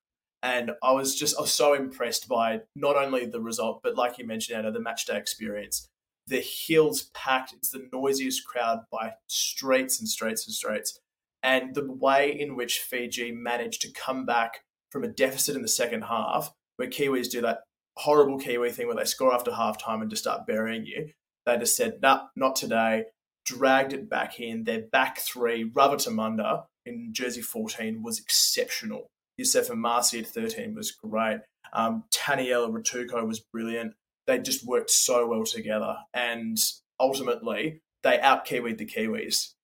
[0.42, 1.38] and I was just.
[1.38, 4.81] I was so impressed by not only the result, but like you mentioned, Ando, the
[4.81, 5.88] match day experience.
[6.28, 7.52] The hills packed.
[7.54, 10.98] It's the noisiest crowd by streets and streets and streets,
[11.42, 14.60] and the way in which Fiji managed to come back
[14.90, 17.60] from a deficit in the second half, where Kiwis do that
[17.98, 21.10] horrible Kiwi thing where they score after half time and just start burying you.
[21.46, 23.04] They just said, nah, not today.
[23.44, 24.64] Dragged it back in.
[24.64, 29.08] Their back three, Ravutaumada in jersey 14 was exceptional.
[29.40, 31.40] Iosefo Masi at 13 was great.
[31.72, 33.94] Um, Taniela Ratuko was brilliant.
[34.28, 35.96] They just worked so well together.
[36.14, 36.56] And
[37.00, 39.54] ultimately, they out Kiwied the Kiwis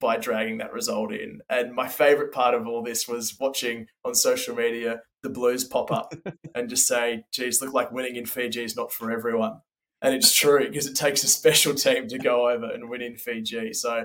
[0.00, 1.40] by dragging that result in.
[1.48, 5.90] And my favorite part of all this was watching on social media the Blues pop
[5.90, 6.12] up
[6.54, 9.60] and just say, geez, look like winning in Fiji is not for everyone.
[10.02, 13.16] And it's true because it takes a special team to go over and win in
[13.16, 13.72] Fiji.
[13.72, 14.04] So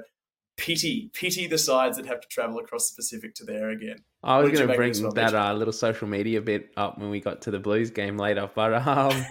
[0.57, 3.97] pity, pity the sides that have to travel across the Pacific to there again.
[4.23, 7.43] I was going to bring that uh, little social media bit up when we got
[7.43, 9.25] to the Blues game later, but um,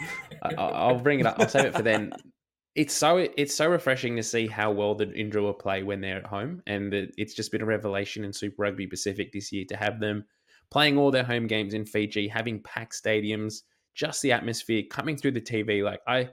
[0.57, 1.37] I'll bring it up.
[1.39, 2.13] I'll save it for then
[2.77, 6.27] it's so it's so refreshing to see how well the Indrua play when they're at
[6.27, 9.77] home, and the, it's just been a revelation in Super Rugby Pacific this year to
[9.77, 10.25] have them
[10.71, 13.63] playing all their home games in Fiji, having packed stadiums,
[13.95, 15.83] just the atmosphere coming through the TV.
[15.83, 16.29] Like I,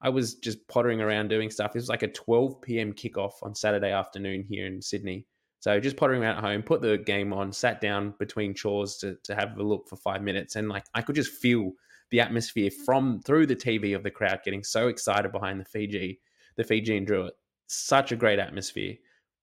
[0.00, 1.74] I was just pottering around doing stuff.
[1.74, 2.92] It was like a 12 p.m.
[2.92, 5.26] kickoff on Saturday afternoon here in Sydney.
[5.60, 9.16] So just pottering around at home, put the game on, sat down between chores to
[9.24, 11.72] to have a look for five minutes, and like I could just feel
[12.10, 12.84] the atmosphere mm-hmm.
[12.84, 16.20] from through the TV of the crowd getting so excited behind the Fiji,
[16.56, 17.30] the Fiji Drua.
[17.66, 18.94] Such a great atmosphere.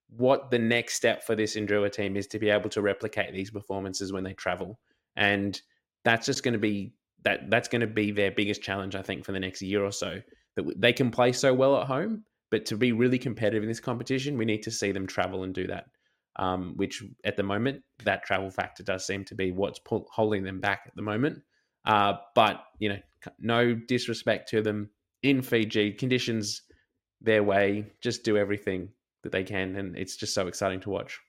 [0.09, 3.51] What the next step for this Drua team is to be able to replicate these
[3.51, 4.79] performances when they travel,
[5.17, 5.61] and
[6.05, 9.25] that's just going to be that that's going to be their biggest challenge, I think,
[9.25, 10.21] for the next year or so.
[10.55, 13.79] That they can play so well at home, but to be really competitive in this
[13.79, 15.85] competition, we need to see them travel and do that.
[16.37, 20.43] Um, which at the moment, that travel factor does seem to be what's pull, holding
[20.43, 21.41] them back at the moment.
[21.85, 22.99] Uh, but you know,
[23.39, 24.89] no disrespect to them
[25.23, 26.61] in Fiji, conditions
[27.21, 28.89] their way, just do everything
[29.23, 31.19] that they can, and it's just so exciting to watch.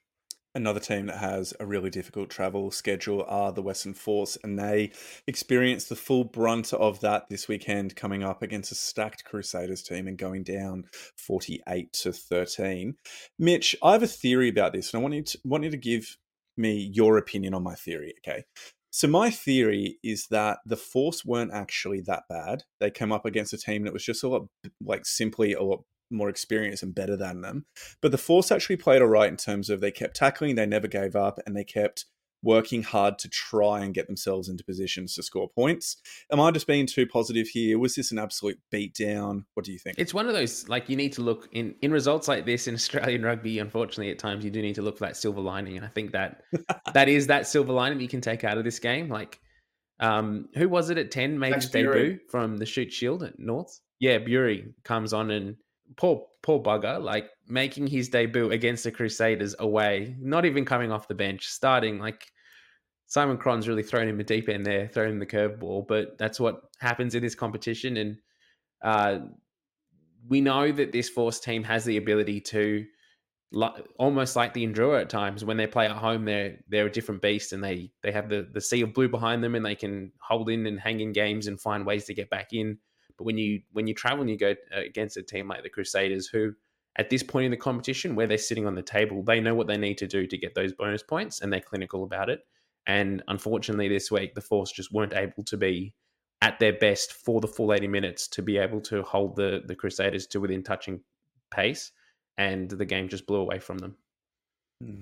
[0.56, 4.90] Another team that has a really difficult travel schedule are the Western Force, and they
[5.26, 10.08] experienced the full brunt of that this weekend, coming up against a stacked Crusaders team
[10.08, 10.84] and going down
[11.18, 12.94] forty-eight to thirteen.
[13.38, 15.76] Mitch, I have a theory about this, and I want you to want you to
[15.76, 16.16] give
[16.56, 18.14] me your opinion on my theory.
[18.26, 18.44] Okay,
[18.90, 22.62] so my theory is that the Force weren't actually that bad.
[22.80, 24.46] They came up against a team that was just a lot
[24.82, 27.66] like simply a lot more experienced and better than them.
[28.00, 30.88] But the Force actually played all right in terms of they kept tackling, they never
[30.88, 32.06] gave up, and they kept
[32.42, 35.96] working hard to try and get themselves into positions to score points.
[36.30, 37.78] Am I just being too positive here?
[37.78, 39.44] Was this an absolute beatdown?
[39.54, 39.98] What do you think?
[39.98, 42.74] It's one of those like you need to look in in results like this in
[42.80, 43.58] Australian rugby.
[43.58, 46.12] Unfortunately, at times you do need to look for that silver lining, and I think
[46.12, 46.42] that
[46.94, 49.08] that is that silver lining you can take out of this game.
[49.08, 49.40] Like,
[49.98, 53.80] um, who was it at ten made his debut from the Shute Shield at North?
[53.98, 55.56] Yeah, Burey comes on and
[55.96, 61.08] poor poor bugger, like making his debut against the Crusaders away, not even coming off
[61.08, 62.26] the bench, starting like
[63.06, 66.40] Simon Cron's really thrown him a deep end there, thrown him the curveball, but that's
[66.40, 67.96] what happens in this competition.
[67.96, 68.16] And
[68.82, 69.18] uh,
[70.28, 72.84] we know that this Force team has the ability to,
[73.98, 77.22] almost like the Indrua at times, when they play at home, they're they're a different
[77.22, 80.12] beast, and they they have the the sea of blue behind them, and they can
[80.20, 82.78] hold in and hang in games and find ways to get back in.
[83.18, 85.70] But when you when you travel and you go uh, against a team like the
[85.70, 86.52] Crusaders, who
[86.98, 89.66] at this point in the competition where they're sitting on the table, they know what
[89.66, 92.40] they need to do to get those bonus points, and they're clinical about it.
[92.86, 95.94] And unfortunately, this week, the Force just weren't able to be
[96.42, 99.74] at their best for the full 80 minutes to be able to hold the, the
[99.74, 101.00] Crusaders to within touching
[101.50, 101.92] pace.
[102.38, 103.96] And the game just blew away from them.
[104.82, 105.00] Hmm.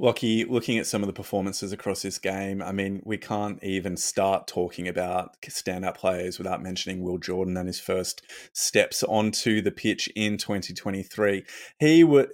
[0.00, 3.96] Lockie, looking at some of the performances across this game, I mean, we can't even
[3.96, 9.72] start talking about standout players without mentioning Will Jordan and his first steps onto the
[9.72, 11.44] pitch in 2023.
[11.80, 12.30] He would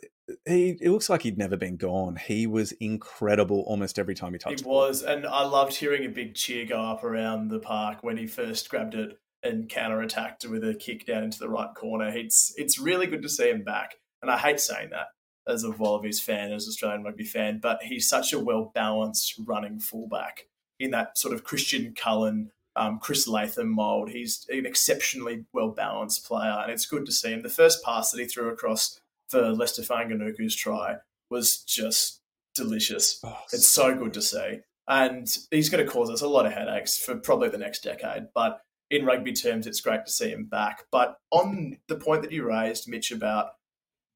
[0.47, 2.17] he it looks like he'd never been gone.
[2.17, 4.61] He was incredible almost every time he touched.
[4.61, 4.65] It.
[4.65, 8.17] He was, and I loved hearing a big cheer go up around the park when
[8.17, 12.09] he first grabbed it and counter attacked with a kick down into the right corner.
[12.09, 15.09] It's it's really good to see him back, and I hate saying that
[15.47, 19.35] as a Wallabies fan, as an Australian rugby fan, but he's such a well balanced
[19.45, 20.47] running fullback
[20.79, 24.11] in that sort of Christian Cullen, um, Chris Latham mold.
[24.11, 27.43] He's an exceptionally well balanced player, and it's good to see him.
[27.43, 30.97] The first pass that he threw across for Leicester Fainga'anuku's try
[31.31, 32.21] was just
[32.55, 33.21] delicious.
[33.25, 34.61] Oh, it's so good to see.
[34.87, 38.29] And he's going to cause us a lot of headaches for probably the next decade.
[38.35, 40.85] But in rugby terms, it's great to see him back.
[40.91, 43.53] But on the point that you raised, Mitch, about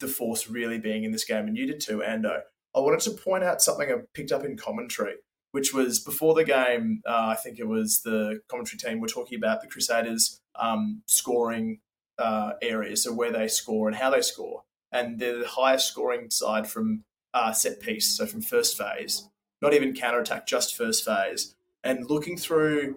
[0.01, 2.41] the force really being in this game, and you did too, Ando,
[2.75, 5.15] I wanted to point out something I picked up in commentary,
[5.53, 9.39] which was before the game, uh, I think it was the commentary team were talking
[9.39, 11.81] about the Crusaders um, scoring
[12.19, 16.31] uh, areas, so where they score and how they score and they're the highest scoring
[16.31, 19.29] side from uh, set piece, so from first phase,
[19.61, 21.55] not even counter attack, just first phase.
[21.85, 22.97] And looking through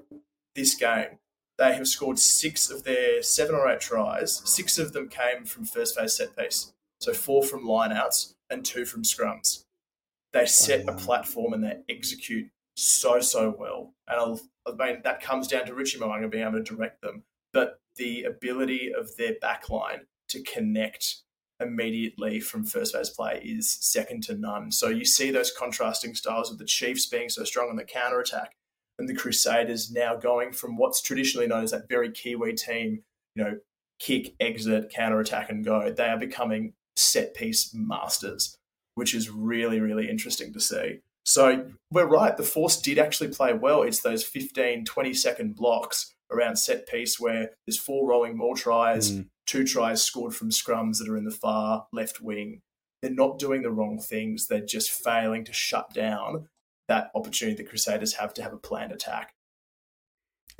[0.55, 1.19] this game,
[1.57, 4.41] they have scored six of their seven or eight tries.
[4.45, 8.85] Six of them came from first phase set piece, so four from lineouts and two
[8.85, 9.63] from scrums.
[10.33, 10.93] They set wow.
[10.93, 13.93] a platform and they execute so so well.
[14.07, 17.23] And I'll, I mean that comes down to Richie Mo'unga being able to direct them,
[17.53, 21.17] but the ability of their backline to connect
[21.59, 24.71] immediately from first phase play is second to none.
[24.71, 28.19] So you see those contrasting styles of the Chiefs being so strong on the counter
[28.19, 28.53] attack
[28.97, 33.03] and the Crusaders now going from what's traditionally known as that very Kiwi team,
[33.35, 33.57] you know,
[33.99, 35.91] kick, exit, counter attack, and go.
[35.91, 38.55] They are becoming set piece masters,
[38.95, 40.99] which is really, really interesting to see.
[41.25, 42.35] So we're right.
[42.35, 43.83] The Force did actually play well.
[43.83, 49.11] It's those 15, 20 second blocks around set piece where there's four rolling maul tries,
[49.11, 52.61] mm two tries scored from scrums that are in the far left wing.
[53.01, 54.47] They're not doing the wrong things.
[54.47, 56.47] They're just failing to shut down
[56.87, 59.33] that opportunity the Crusaders have to have a planned attack.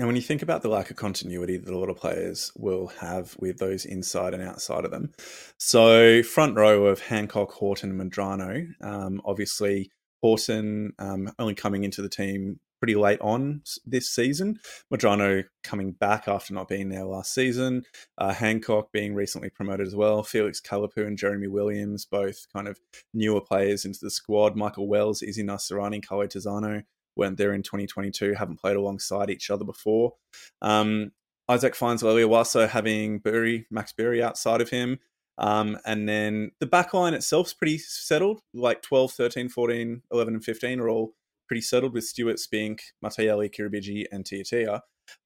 [0.02, 2.88] And when you think about the lack of continuity that a lot of players will
[2.88, 5.12] have with those inside and outside of them,
[5.60, 9.92] so front row of Hancock, Horton, Medrano, um, obviously
[10.24, 14.60] Horton um, only coming into the team pretty late on this season.
[14.92, 17.84] Medrano coming back after not being there last season.
[18.18, 20.24] Uh, Hancock being recently promoted as well.
[20.24, 22.80] Felix Kalapu and Jeremy Williams, both kind of
[23.14, 24.56] newer players into the squad.
[24.56, 29.66] Michael Wells, Izzy Naisarani, Carlo Tizzano weren't there in 2022, haven't played alongside each other
[29.66, 30.14] before.
[30.62, 31.12] Um,
[31.48, 35.00] Isaac Fines also having Burey, Max Burey outside of him.
[35.38, 40.44] Um, and then the back line itself's pretty settled, like 12, 13, 14, 11, and
[40.44, 41.14] 15 are all
[41.48, 44.82] pretty settled with Stewart, Spink, Mataele, Kiribiji, and Tiatia.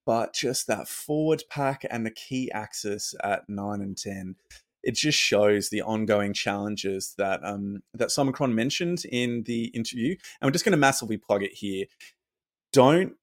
[0.06, 4.36] But just that forward pack and the key axis at nine and ten,
[4.86, 10.12] it just shows the ongoing challenges that um, that Simon Cron mentioned in the interview.
[10.40, 11.86] And we're just going to massively plug it here.
[12.72, 13.16] Don't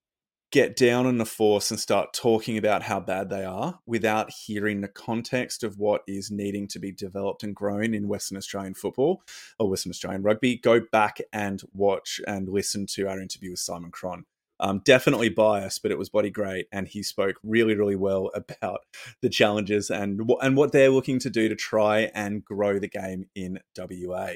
[0.50, 4.82] get down on the force and start talking about how bad they are without hearing
[4.82, 9.22] the context of what is needing to be developed and grown in Western Australian football
[9.58, 13.90] or Western Australian rugby, go back and watch and listen to our interview with Simon
[13.90, 14.26] Cron.
[14.60, 18.80] Um, definitely biased, but it was body great, and he spoke really, really well about
[19.20, 23.26] the challenges and and what they're looking to do to try and grow the game
[23.34, 24.28] in WA.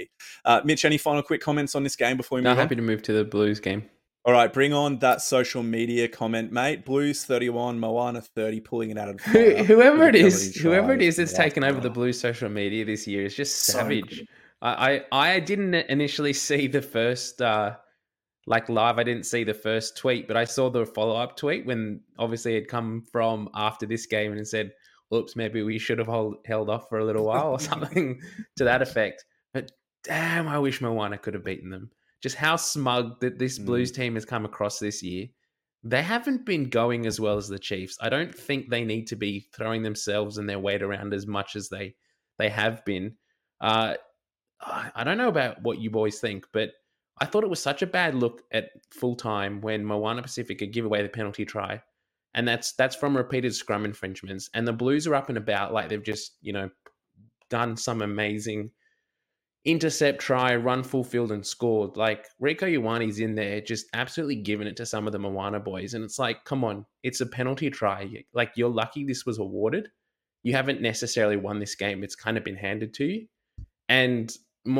[0.44, 2.58] Uh, Mitch, any final quick comments on this game before we no, move?
[2.58, 2.78] Happy on?
[2.78, 3.88] to move to the Blues game.
[4.26, 6.84] All right, bring on that social media comment, mate.
[6.84, 11.14] Blues 31, Moana 30, pulling it out of the Whoever it is, whoever it is
[11.14, 14.18] that's taken over the Blues social media this year is just savage.
[14.18, 14.24] So
[14.62, 17.76] I, I, I didn't initially see the first uh
[18.46, 18.98] like live.
[18.98, 22.56] I didn't see the first tweet, but I saw the follow up tweet when obviously
[22.56, 24.72] it come from after this game and it said,
[25.14, 28.20] "Oops, maybe we should have hold, held off for a little while" or something
[28.56, 29.24] to that effect.
[29.52, 29.72] But
[30.04, 31.90] damn, I wish Moana could have beaten them
[32.22, 33.66] just how smug that this mm.
[33.66, 35.26] Blues team has come across this year.
[35.84, 37.96] They haven't been going as well as the Chiefs.
[38.00, 41.54] I don't think they need to be throwing themselves and their weight around as much
[41.54, 41.94] as they
[42.38, 43.14] they have been.
[43.60, 43.94] Uh,
[44.60, 46.70] I don't know about what you boys think, but
[47.18, 50.84] I thought it was such a bad look at full time when Moana Pacifica give
[50.84, 51.82] away the penalty try,
[52.34, 54.50] and that's that's from repeated scrum infringements.
[54.54, 56.70] And the Blues are up and about like they've just you know
[57.48, 58.70] done some amazing
[59.66, 61.96] intercept, try, run full field, and scored.
[61.96, 65.94] Like Rieko Ioane's in there, just absolutely giving it to some of the Moana boys.
[65.94, 68.24] And it's like, come on, it's a penalty try.
[68.32, 69.88] Like you're lucky this was awarded.
[70.44, 72.04] You haven't necessarily won this game.
[72.04, 73.26] It's kind of been handed to you.
[73.88, 74.32] And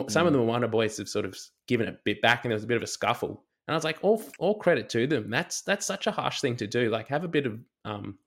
[0.09, 0.47] some of the mm.
[0.47, 2.83] Moana boys have sort of given a bit back, and there was a bit of
[2.83, 3.45] a scuffle.
[3.67, 5.31] And I was like, all all credit to them.
[5.31, 6.91] That's that's such a harsh thing to do.
[6.91, 8.19] Like have a bit of um,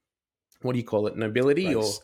[0.62, 1.76] what do you call it, nobility grace.
[1.76, 2.04] or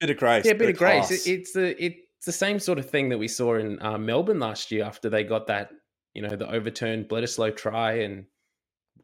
[0.00, 1.10] bit of grace, yeah, bit, bit of, grace.
[1.10, 4.40] It, it's the it's the same sort of thing that we saw in uh, Melbourne
[4.40, 5.70] last year after they got that,
[6.14, 8.26] you know, the overturned Bledisloe try and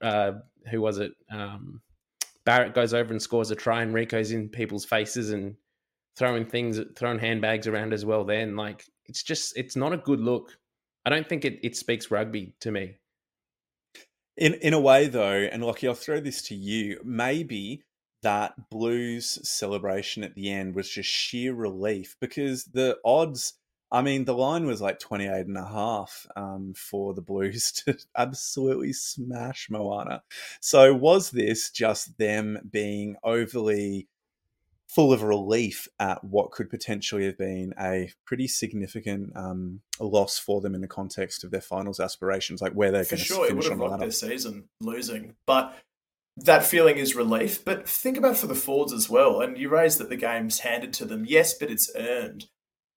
[0.00, 0.32] uh,
[0.70, 1.12] who was it?
[1.30, 1.80] Um,
[2.44, 5.54] Barrett goes over and scores a try, and Rieko's in people's faces and
[6.16, 8.24] throwing things, throwing handbags around as well.
[8.24, 10.56] Then, like, it's just, it's not a good look.
[11.04, 12.96] I don't think it, it speaks rugby to me.
[14.36, 17.00] In in a way, though, and Lockie, I'll throw this to you.
[17.04, 17.82] Maybe
[18.22, 23.54] that Blues celebration at the end was just sheer relief because the odds.
[23.90, 27.98] I mean, the line was like 28 and a half um, for the Blues to
[28.16, 30.22] absolutely smash Moana.
[30.60, 34.08] So, was this just them being overly
[34.94, 40.60] full of relief at what could potentially have been a pretty significant um, loss for
[40.60, 43.54] them in the context of their finals aspirations, like where they're going sure to it
[43.54, 44.04] would finish have on the rocked ladder.
[44.04, 45.74] their season losing, but
[46.36, 47.64] that feeling is relief.
[47.64, 49.40] But think about for the Fords as well.
[49.40, 52.46] And you raised that the game's handed to them, yes, but it's earned.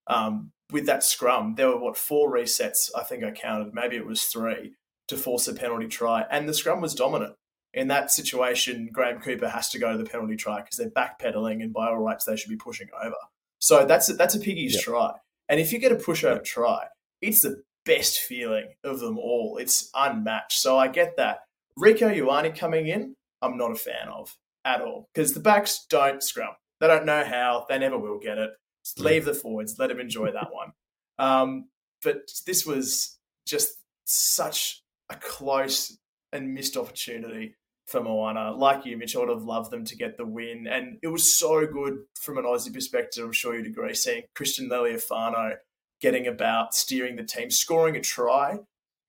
[0.07, 2.89] Um, with that scrum, there were what four resets?
[2.95, 3.73] I think I counted.
[3.73, 4.73] Maybe it was three
[5.07, 7.35] to force a penalty try, and the scrum was dominant
[7.75, 11.61] in that situation, Graham Cooper has to go to the penalty try because they're backpedaling,
[11.61, 13.15] and by all rights, they should be pushing over.
[13.59, 15.13] So that's a, that's a piggy's try.
[15.49, 16.45] And if you get a push over Yep.
[16.45, 16.85] try,
[17.21, 19.57] it's the best feeling of them all.
[19.59, 20.59] It's unmatched.
[20.59, 21.39] So I get that.
[21.77, 26.23] Rieko Ioane coming in, I'm not a fan of at all because the backs don't
[26.23, 26.55] scrum.
[26.79, 27.65] They don't know how.
[27.69, 28.51] They never will get it.
[28.83, 29.75] Just leave the forwards.
[29.77, 30.71] Let them enjoy that one.
[31.19, 31.69] Um,
[32.03, 33.69] but this was just
[34.05, 35.97] such a close
[36.31, 37.55] and missed opportunity
[37.87, 38.51] for Moana.
[38.51, 40.67] Like you, Mitch, I would have loved them to get the win.
[40.67, 44.69] And it was so good from an Aussie perspective, I'm sure you'd agree, seeing Christian
[44.69, 45.55] Lealiifano
[46.01, 48.57] getting about, steering the team, scoring a try.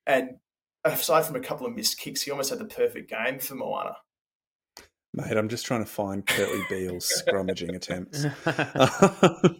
[0.07, 0.37] And
[0.85, 3.97] aside from a couple of missed kicks, he almost had the perfect game for Moana.
[5.15, 8.25] Mate, I'm just trying to find Kurtley Beale's scrummaging attempts.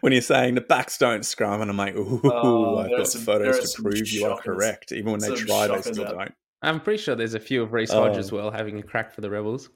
[0.00, 3.22] when you're saying the backs don't scrum, and I'm like, ooh, Oh, I've got some-
[3.22, 4.92] photos to some prove you are correct.
[4.92, 6.34] Even when they try, they still out don't.
[6.62, 8.02] I'm pretty sure there's a few of Reece Oh.
[8.02, 8.36] Hodge as oh.
[8.36, 9.68] well having a crack for the Rebels.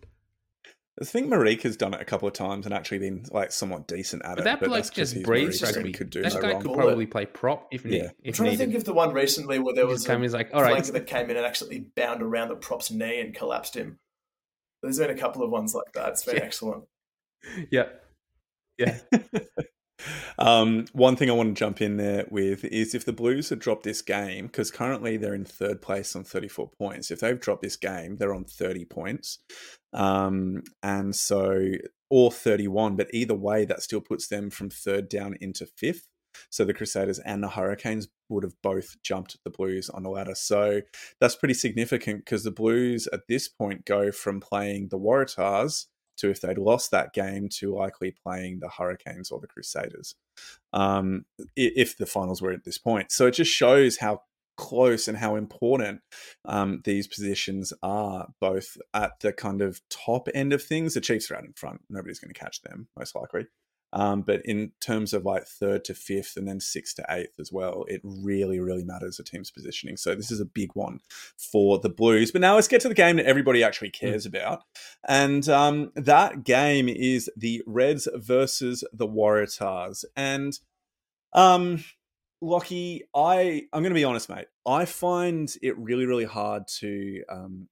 [1.00, 4.24] I think Marika's done it a couple of times and actually been like somewhat decent
[4.24, 4.44] at But it.
[4.44, 5.92] that but bloke just he's breathes Marika rugby.
[5.92, 6.60] Could do that no guy wrong.
[6.62, 6.78] could Bullet.
[6.84, 8.04] probably play prop if, ne- Yeah.
[8.04, 10.22] I'm if trying to think of the one recently where there was just a came,
[10.22, 13.20] he's like, all right, flanker that came in and actually bound around the prop's knee
[13.20, 13.98] and collapsed him.
[14.82, 16.10] There's been a couple of ones like that.
[16.10, 16.42] It's been Yeah.
[16.44, 16.84] excellent.
[17.70, 17.88] yeah,
[18.78, 18.98] yeah.
[20.38, 23.58] um, one thing I want to jump in there with is if the Blues had
[23.58, 27.10] dropped this game, because currently they're in third place on 34 points.
[27.10, 29.38] If they've dropped this game, they're on 30 points.
[29.92, 31.72] Um, and so,
[32.10, 36.06] or 31, but either way, that still puts them from third down into fifth.
[36.50, 40.34] So the Crusaders and the Hurricanes would have both jumped the Blues on the ladder.
[40.34, 40.82] So
[41.20, 45.86] that's pretty significant because the Blues at this point go from playing the Waratahs
[46.18, 50.14] to if they'd lost that game to likely playing the Hurricanes or the Crusaders
[50.72, 51.24] um,
[51.56, 53.12] if the finals were at this point.
[53.12, 54.22] So it just shows how
[54.56, 56.00] close and how important
[56.44, 60.94] um, these positions are, both at the kind of top end of things.
[60.94, 63.46] The Chiefs are out in front; nobody's going to catch them, most likely.
[63.92, 67.52] Um, but in terms of like third to fifth and then sixth to eighth as
[67.52, 69.96] well, it really, really matters a team's positioning.
[69.96, 71.00] So this is a big one
[71.36, 72.30] for the Blues.
[72.30, 74.64] But now let's get to the game that everybody actually cares about.
[75.08, 80.04] And um, that game is the Reds versus the Waratahs.
[80.14, 80.58] And
[81.32, 81.84] um,
[82.40, 84.46] Lockie, I I'm going to be honest, mate.
[84.66, 87.68] I find it really, really hard to um,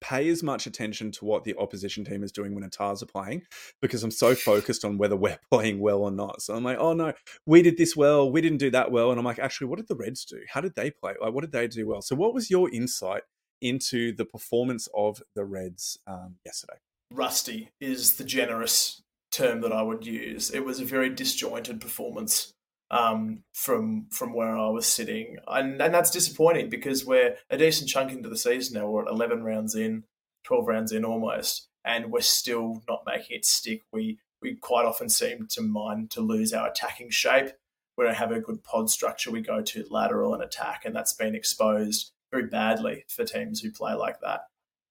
[0.00, 3.06] pay as much attention to what the opposition team is doing when the Tars are
[3.06, 3.42] playing
[3.80, 6.42] because I'm so focused on whether we're playing well or not.
[6.42, 7.12] So I'm like, oh no,
[7.46, 9.88] we did this well, we didn't do that well, and I'm like, actually, what did
[9.88, 10.40] the Reds do?
[10.48, 11.14] How did they play?
[11.20, 12.02] Like, what did they do well?
[12.02, 13.22] So, what was your insight
[13.62, 16.78] into the performance of the Reds um, yesterday?
[17.10, 20.50] Rusty is the generous term that I would use.
[20.50, 22.54] It was a very disjointed performance
[22.90, 27.88] um, from from where I was sitting, and, and that's disappointing because we're a decent
[27.88, 28.88] chunk into the season now.
[28.88, 30.04] We're at eleven rounds in,
[30.44, 33.82] twelve rounds in almost, and we're still not making it stick.
[33.92, 37.50] We we quite often seem to mind to lose our attacking shape.
[37.96, 39.30] We don't have a good pod structure.
[39.30, 43.70] We go to lateral and attack, and that's been exposed very badly for teams who
[43.70, 44.42] play like that.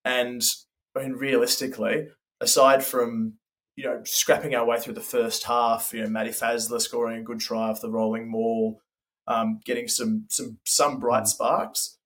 [0.03, 0.41] And
[0.95, 2.07] I mean, realistically,
[2.41, 3.35] aside from
[3.75, 7.23] you know scrapping our way through the first half, you know, Matty Faessler scoring a
[7.23, 8.81] good try off the rolling maul,
[9.27, 11.97] um, getting some some some bright sparks.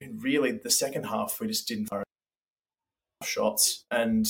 [0.00, 2.04] And really, the second half we just didn't fire
[3.22, 4.26] shots, and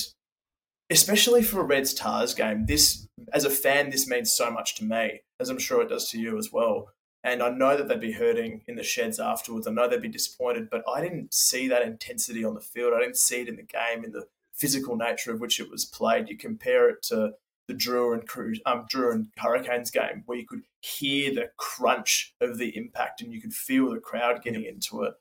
[0.90, 4.84] especially for a Reds Tars game, this as a fan, this means so much to
[4.84, 6.90] me, as I'm sure it does to you as well.
[7.24, 9.66] And I know that they'd be hurting in the sheds afterwards.
[9.66, 12.94] I know they'd be disappointed, but I didn't see that intensity on the field.
[12.94, 14.26] I didn't see it in the game, in the
[14.58, 16.28] physical nature of which it was played.
[16.28, 17.32] You compare it to
[17.68, 22.34] the Drew and Cruise, um, Drua and Hurricanes game, where you could hear the crunch
[22.40, 25.14] of the impact and you could feel the crowd getting into it.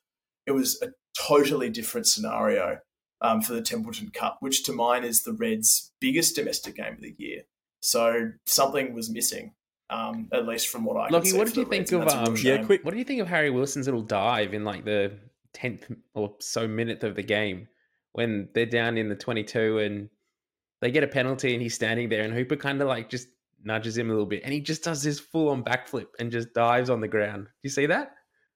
[0.46, 2.80] It was a totally different scenario
[3.22, 7.02] um, for the Templeton Cup, which to mine is the Reds' biggest domestic game of
[7.02, 7.42] the year.
[7.82, 9.54] So something was missing,
[9.90, 11.10] um, at least from what I.
[11.10, 12.08] Lockie, what did you think of?
[12.08, 12.84] Um, yeah, quick.
[12.84, 15.14] What do you think of Harry Wilson's little dive in like the
[15.54, 17.68] tenth or so minute of the game
[18.18, 20.09] when they're down in the twenty-two and
[20.82, 23.28] they get a penalty and he's standing there and Hooper kind of like just
[23.63, 26.89] nudges him a little bit and he just does this full-on backflip and just dives
[26.89, 27.45] on the ground.
[27.45, 28.13] Do you see that?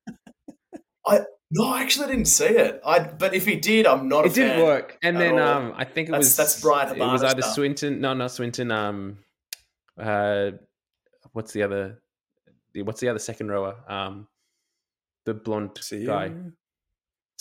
[1.05, 1.20] I
[1.51, 2.82] no, I actually didn't see it.
[2.84, 4.26] I but if he did, I'm not.
[4.26, 5.47] It didn't work, and then all.
[5.47, 6.95] um, I think it that's, was that's Brian.
[6.95, 7.55] It was either stuff.
[7.55, 8.01] Swinton.
[8.01, 8.72] No, not Swinton.
[8.72, 9.18] Um,
[9.99, 10.51] uh,
[11.34, 12.01] what's the other?
[12.74, 13.76] What's the other second rower?
[13.88, 14.28] Um,
[15.26, 16.32] the blonde guy.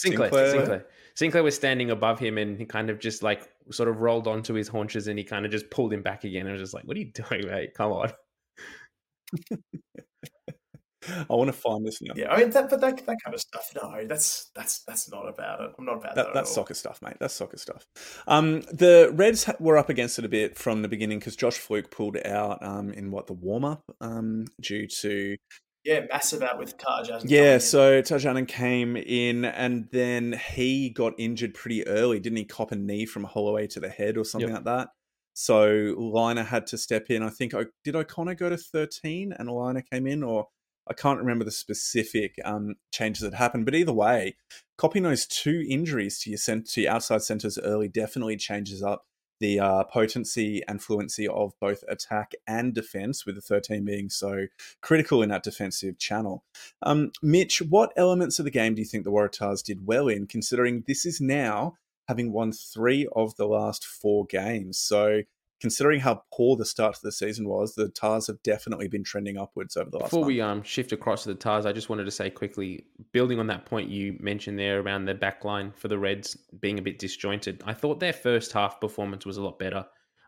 [0.00, 0.50] Sinclair, Sinclair.
[0.50, 0.86] Sinclair.
[1.14, 4.54] Sinclair was standing above him, and he kind of just like sort of rolled onto
[4.54, 6.46] his haunches, and he kind of just pulled him back again.
[6.46, 7.74] And was just like, "What are you doing, mate?
[7.74, 8.12] Come on."
[11.30, 12.12] I want to find this now.
[12.14, 13.70] Yeah, I mean, that, but that, that kind of stuff.
[13.74, 15.70] No, that's that's that's not about it.
[15.78, 16.26] I'm not about that.
[16.26, 17.16] that that's soccer stuff, mate.
[17.18, 17.86] That's soccer stuff.
[18.26, 21.90] Um, the Reds were up against it a bit from the beginning because Josh Flook
[21.90, 25.36] pulled out um, in what the warm up um, due to
[25.84, 27.22] yeah, massive out with Tajan.
[27.24, 32.44] Yeah, so Tajan came in and then he got injured pretty early, didn't he?
[32.44, 34.58] Cop a knee from Holloway to the head or something yep.
[34.58, 34.88] like that.
[35.32, 37.22] So Lynagh had to step in.
[37.22, 37.54] I think
[37.84, 40.48] did O'Connor go to thirteen and Lynagh came in, or
[40.88, 44.36] I can't remember the specific um, changes that happened, but either way,
[44.76, 49.06] copying those two injuries to your cent- to your outside centers early definitely changes up
[49.40, 54.46] the uh, potency and fluency of both attack and defense, with the 13 being so
[54.80, 56.44] critical in that defensive channel.
[56.82, 60.26] Um, Mitch, what elements of the game do you think the Waratahs did well in,
[60.26, 61.74] considering this is now
[62.06, 64.78] having won three of the last four games?
[64.78, 65.22] So
[65.60, 69.36] considering how poor the start to the season was, the Tars have definitely been trending
[69.36, 70.10] upwards over the last.
[70.10, 70.28] Before month.
[70.28, 73.46] we um shift across to the Tars, I just wanted to say quickly, building on
[73.48, 77.62] that point you mentioned there around the backline for the Reds being a bit disjointed.
[77.66, 79.84] I thought their first half performance was a lot better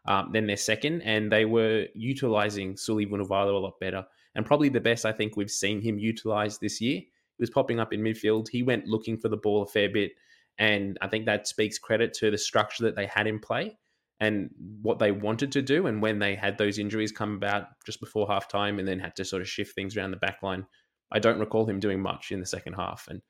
[0.06, 4.04] um, than their second, and they were utilizing Suli Vunivalu a lot better,
[4.34, 7.00] and probably the best I think we've seen him utilize this year.
[7.00, 8.48] He was popping up in midfield.
[8.48, 10.12] He went looking for the ball a fair bit.
[10.58, 13.78] And I think that speaks credit to the structure that they had in play
[14.22, 14.50] and
[14.82, 15.88] what they wanted to do.
[15.88, 19.24] And when they had those injuries come about just before halftime and then had to
[19.24, 20.64] sort of shift things around the back line,
[21.10, 23.08] I don't recall him doing much in the second half.
[23.10, 23.20] And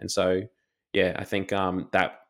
[0.00, 0.42] and so,
[0.92, 2.22] yeah, I think um, that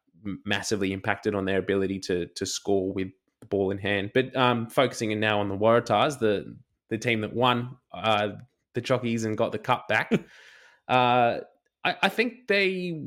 [0.45, 3.09] massively impacted on their ability to to score with
[3.41, 4.11] the ball in hand.
[4.12, 6.55] But um, focusing in now on the Waratahs, the
[6.91, 8.33] the team that won uh,
[8.75, 10.12] the Chockies and got the cup back.
[10.89, 11.39] uh,
[11.83, 13.01] I, I think they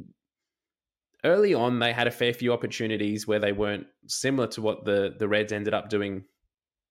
[1.24, 5.16] early on they had a fair few opportunities where they weren't similar to what the
[5.18, 6.24] the Reds ended up doing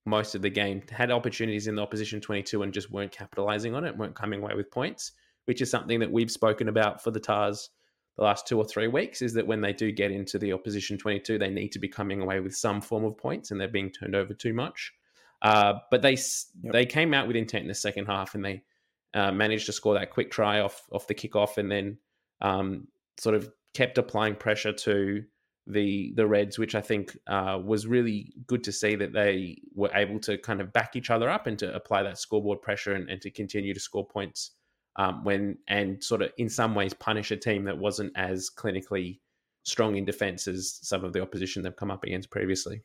[0.05, 0.81] most of the game.
[0.91, 4.53] Had opportunities in the opposition 22 and just weren't capitalizing on it, weren't coming away
[4.55, 5.13] with points,
[5.45, 7.69] which is something that we've spoken about for the Tars
[8.17, 10.97] the last two or three weeks is that when they do get into the opposition
[10.97, 13.89] 22, they need to be coming away with some form of points and they're being
[13.89, 14.93] turned over too much.
[15.41, 16.71] Uh, but they yep.
[16.71, 18.63] they came out with intent in the second half and they
[19.13, 21.97] uh, managed to score that quick try off off the kickoff and then
[22.41, 25.23] um, sort of kept applying pressure to
[25.67, 29.91] the the Reds, which I think uh, was really good to see that they were
[29.93, 33.09] able to kind of back each other up and to apply that scoreboard pressure and,
[33.09, 34.51] and to continue to score points
[34.97, 39.19] um, when and sort of in some ways punish a team that wasn't as clinically
[39.63, 42.83] strong in defense as some of the opposition they've come up against previously.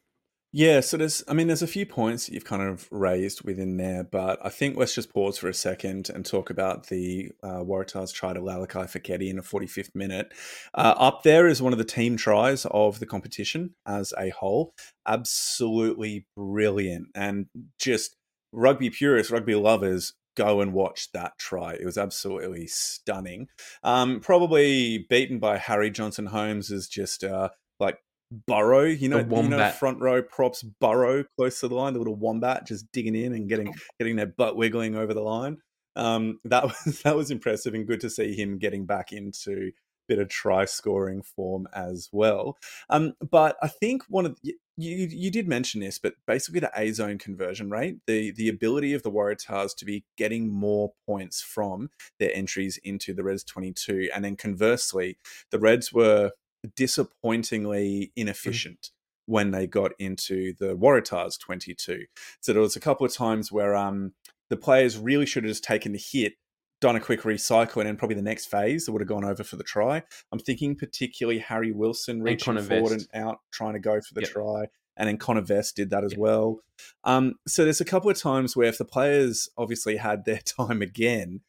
[0.51, 4.03] Yeah, so there's, I mean, there's a few points you've kind of raised within there,
[4.03, 8.14] but I think let's just pause for a second and talk about the uh, Waratahs
[8.14, 10.32] try to Lalakai Foketi in a 45th minute.
[10.72, 14.72] Uh, up there is one of the team tries of the competition as a whole.
[15.07, 17.09] Absolutely brilliant.
[17.14, 17.46] And
[17.78, 18.16] just
[18.51, 21.74] rugby purists, rugby lovers, go and watch that try.
[21.74, 23.49] It was absolutely stunning.
[23.82, 27.99] Um, probably beaten by Harry Johnson Holmes is just uh, like
[28.31, 32.16] burrow, you know, you know, front row props burrow close to the line, the little
[32.16, 35.59] wombat just digging in and getting getting their butt wiggling over the line.
[35.97, 39.72] Um, that was that was impressive and good to see him getting back into a
[40.09, 42.57] bit of try scoring form as well.
[42.91, 46.70] Um, but I think one of the, you you did mention this, but basically the
[46.76, 51.41] A zone conversion rate, the the ability of the Waratahs to be getting more points
[51.43, 55.18] from their entries into the Reds twenty two, and then conversely,
[55.51, 56.33] the Reds were
[56.76, 58.11] disappointingly mm.
[58.16, 59.32] inefficient mm-hmm.
[59.32, 62.04] when they got into the Waratahs 22.
[62.40, 64.12] So there was a couple of times where um,
[64.50, 66.34] the players really should have just taken the hit,
[66.80, 69.56] done a quick recycle, and then probably the next phase would have gone over for
[69.56, 70.02] the try.
[70.32, 74.30] I'm thinking particularly Harry Wilson reaching forward and out, trying to go for the yep.
[74.30, 74.66] try.
[74.96, 76.61] and then Connor Vest did that as well.
[77.04, 80.82] Um, so there's a couple of times where if the players obviously had their time
[80.82, 81.40] again,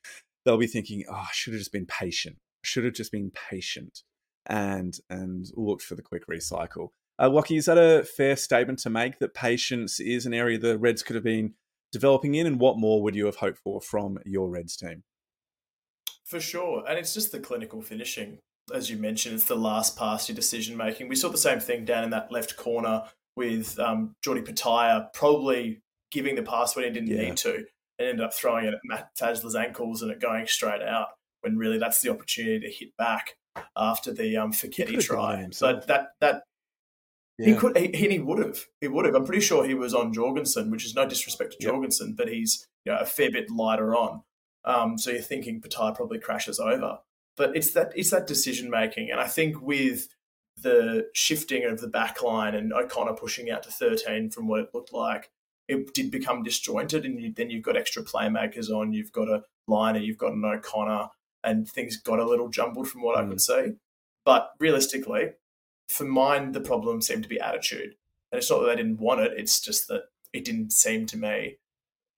[0.46, 2.38] they'll be thinking, "Oh, I should have just been patient.
[2.64, 4.04] Should have just been patient."
[4.46, 6.90] And and looked for the quick recycle.
[7.22, 10.78] Uh, Lockie, is that a fair statement to make that patience is an area the
[10.78, 11.54] Reds could have been
[11.92, 15.04] developing in, and what more would you have hoped for from your Reds team?
[16.26, 16.84] For sure.
[16.88, 18.40] And it's just the clinical finishing.
[18.74, 21.10] As you mentioned, it's the last pass, your decision making.
[21.10, 23.04] We saw the same thing down in that left corner
[23.36, 25.82] with um, Jordi Petaia probably
[26.12, 27.30] giving the pass when he didn't yeah.
[27.30, 27.66] need to
[28.00, 31.08] and ended up throwing it at Matt Faessler's ankles and it going straight out
[31.42, 33.36] when really that's the opportunity to hit back
[33.76, 35.48] after the um, Foketi try.
[35.52, 36.44] So that that
[37.40, 37.48] yeah.
[37.48, 39.16] He could, he, he would have, he would have.
[39.16, 42.68] I'm pretty sure he was on Jorgensen, which is no disrespect to Jorgensen, but he's
[42.84, 44.24] you know a fair bit lighter on.
[44.66, 46.98] Um, so you're thinking Petaia probably crashes over,
[47.38, 50.10] but it's that it's that decision making, and I think with
[50.62, 54.70] the shifting of the back line and O'Connor pushing out to 13 from what it
[54.74, 55.32] looked like,
[55.70, 59.44] it did become disjointed, and you, then you've got extra playmakers on, you've got a
[59.70, 61.08] Lynagh, you've got an O'Connor,
[61.44, 63.26] and things got a little jumbled from what mm.
[63.26, 63.74] I could see.
[64.26, 65.32] But realistically,
[65.88, 67.96] for mine, the problem seemed to be attitude.
[68.32, 71.18] And it's not that they didn't want it, it's just that it didn't seem to
[71.18, 71.58] me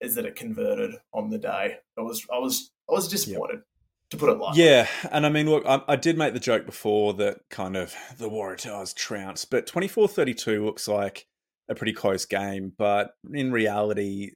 [0.02, 1.78] is that it converted on the day.
[1.98, 3.58] I was I was I was disappointed.
[3.58, 3.66] Yep.
[4.10, 4.66] To put it lightly.
[4.66, 7.96] Yeah, and I mean, look, I, I, did make the joke before that kind of
[8.18, 11.28] the Waratahs trounced, but 24-32 looks like
[11.70, 12.74] a pretty close game.
[12.78, 14.32] But in reality,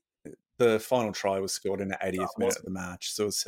[0.59, 3.25] the final try was scored in the 80th oh, minute of the match, so it
[3.25, 3.43] was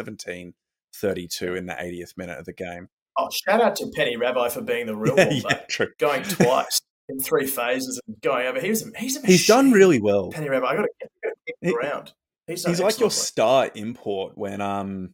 [1.04, 2.90] 17-32 in the 80th minute of the game.
[3.18, 5.88] Oh, shout out to Peni Ravai for being the real yeah, yeah, true.
[5.98, 8.60] going twice in three phases and going over.
[8.60, 10.32] He's a, he's a he's done really well.
[10.32, 12.14] Peni Ravai, I got to get him around.
[12.46, 15.14] He's, he's like your star import when um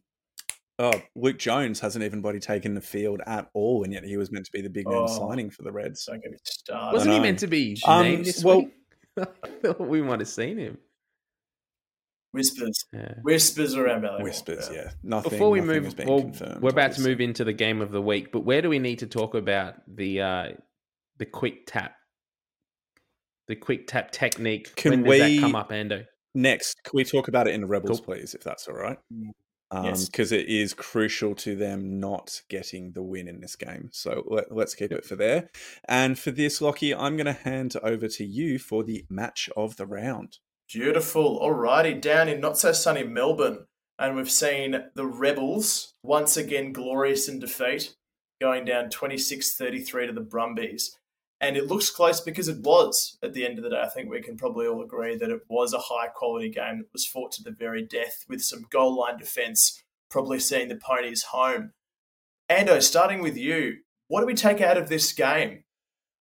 [0.78, 4.30] oh Luke Jones hasn't even body taken the field at all, and yet he was
[4.30, 6.04] meant to be the big man oh, signing for the Reds.
[6.04, 6.94] Don't get me started.
[6.94, 8.70] Wasn't he meant to be um, this well, week?
[9.78, 10.78] We might have seen him.
[12.34, 13.14] Whispers, yeah.
[13.22, 14.24] whispers around Valley.
[14.24, 14.90] Whispers, yeah.
[15.04, 15.30] Nothing.
[15.30, 18.32] Before we nothing move, well, we're about to move into the game of the week.
[18.32, 20.48] But where do we need to talk about the uh,
[21.18, 21.94] the quick tap,
[23.46, 24.74] the quick tap technique?
[24.74, 26.06] Can when does we that come up, Ando?
[26.34, 28.16] Next, can we talk about it in the Rebels, cool.
[28.16, 28.98] please, if that's all right?
[29.12, 29.30] Mm.
[29.70, 30.06] Um, yes.
[30.06, 33.90] Because it is crucial to them not getting the win in this game.
[33.92, 35.50] So let, us keep it for there.
[35.88, 39.76] And for this, Lockie, I'm going to hand over to you for the match of
[39.76, 40.38] the round.
[40.72, 41.40] Beautiful.
[41.40, 43.66] Alrighty, down in not so sunny Melbourne.
[43.98, 47.94] And we've seen the Rebels once again glorious in defeat,
[48.40, 50.98] going down 26 33 to the Brumbies.
[51.40, 53.82] And it looks close because it was at the end of the day.
[53.82, 56.92] I think we can probably all agree that it was a high quality game that
[56.92, 61.24] was fought to the very death with some goal line defence, probably seeing the ponies
[61.24, 61.72] home.
[62.50, 65.64] Ando, starting with you, what do we take out of this game?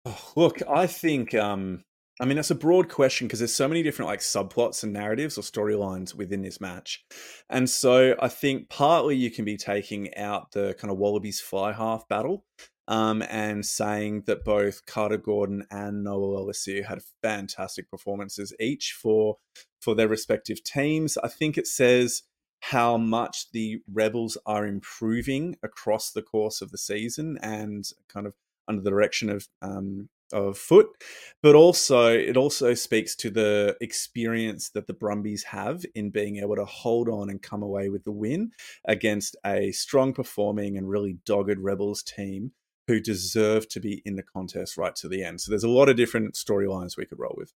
[0.05, 1.85] Oh, look, I think um,
[2.21, 5.39] I mean, that's a broad question because there's so many different like subplots and narratives
[5.39, 7.03] or storylines within this match.
[7.49, 11.73] And so I think partly you can be taking out the kind of Wallabies fly
[11.73, 12.45] half battle
[12.87, 19.37] um, and saying that both Carter Gordon and Noah Lolesio had fantastic performances each for
[19.81, 21.17] for their respective teams.
[21.17, 22.25] I think it says
[22.61, 28.35] how much the Rebels are improving across the course of the season and kind of
[28.69, 30.95] under the direction of um, of Foote,
[31.43, 36.57] but also it also speaks to the experience that the Brumbies have in being able
[36.57, 38.53] to hold on and come away with the win
[38.87, 42.53] against a strong performing and really dogged Rebels team
[42.87, 45.41] who deserve to be in the contest right to the end.
[45.41, 47.53] So there's a lot of different storylines we could roll with.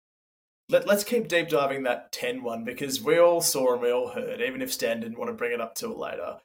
[0.69, 4.09] Let, us keep deep diving that 10 one because we all saw and we all
[4.09, 6.38] heard, even if Stan didn't want to bring it up till later.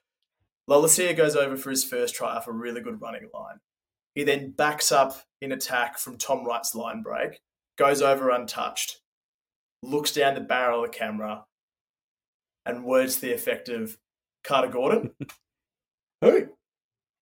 [0.68, 3.60] Lolesio goes over for his first try off a really good running line.
[4.16, 7.38] He then backs up in attack from Tom Wright's line break,
[7.76, 9.00] goes over untouched,
[9.82, 11.44] looks down the barrel of the camera,
[12.64, 13.98] and words the effect of
[14.42, 15.10] Carter Gordon.
[16.22, 16.48] Who?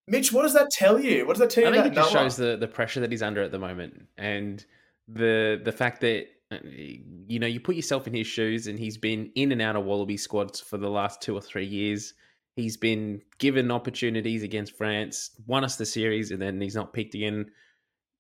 [0.07, 1.27] Mitch, what does that tell you?
[1.27, 1.81] What does that tell you?
[1.81, 4.65] I think it just shows the, the pressure that he's under at the moment, and
[5.09, 8.99] the the fact that uh, you know you put yourself in his shoes, and he's
[8.99, 12.15] been in and out of Wallaby squads for the last two or three years.
[12.57, 17.15] He's been given opportunities against France, won us the series, and then he's not picked
[17.15, 17.47] again.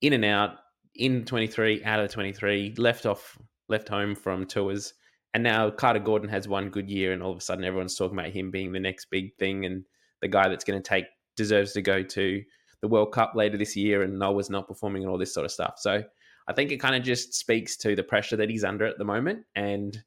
[0.00, 0.56] In and out,
[0.96, 4.94] in 23, out of 23, left off, left home from tours.
[5.34, 8.18] And now Carter Gordon has one good year, and all of a sudden everyone's talking
[8.18, 9.84] about him being the next big thing and
[10.20, 11.06] the guy that's going to take
[11.36, 12.42] deserves to go to
[12.80, 14.02] the World Cup later this year.
[14.02, 15.74] And Noah's not performing and all this sort of stuff.
[15.78, 16.02] So
[16.48, 19.04] I think it kind of just speaks to the pressure that he's under at the
[19.04, 20.02] moment and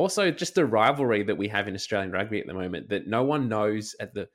[0.00, 3.22] also just the rivalry that we have in Australian rugby at the moment that no
[3.22, 4.28] one knows at the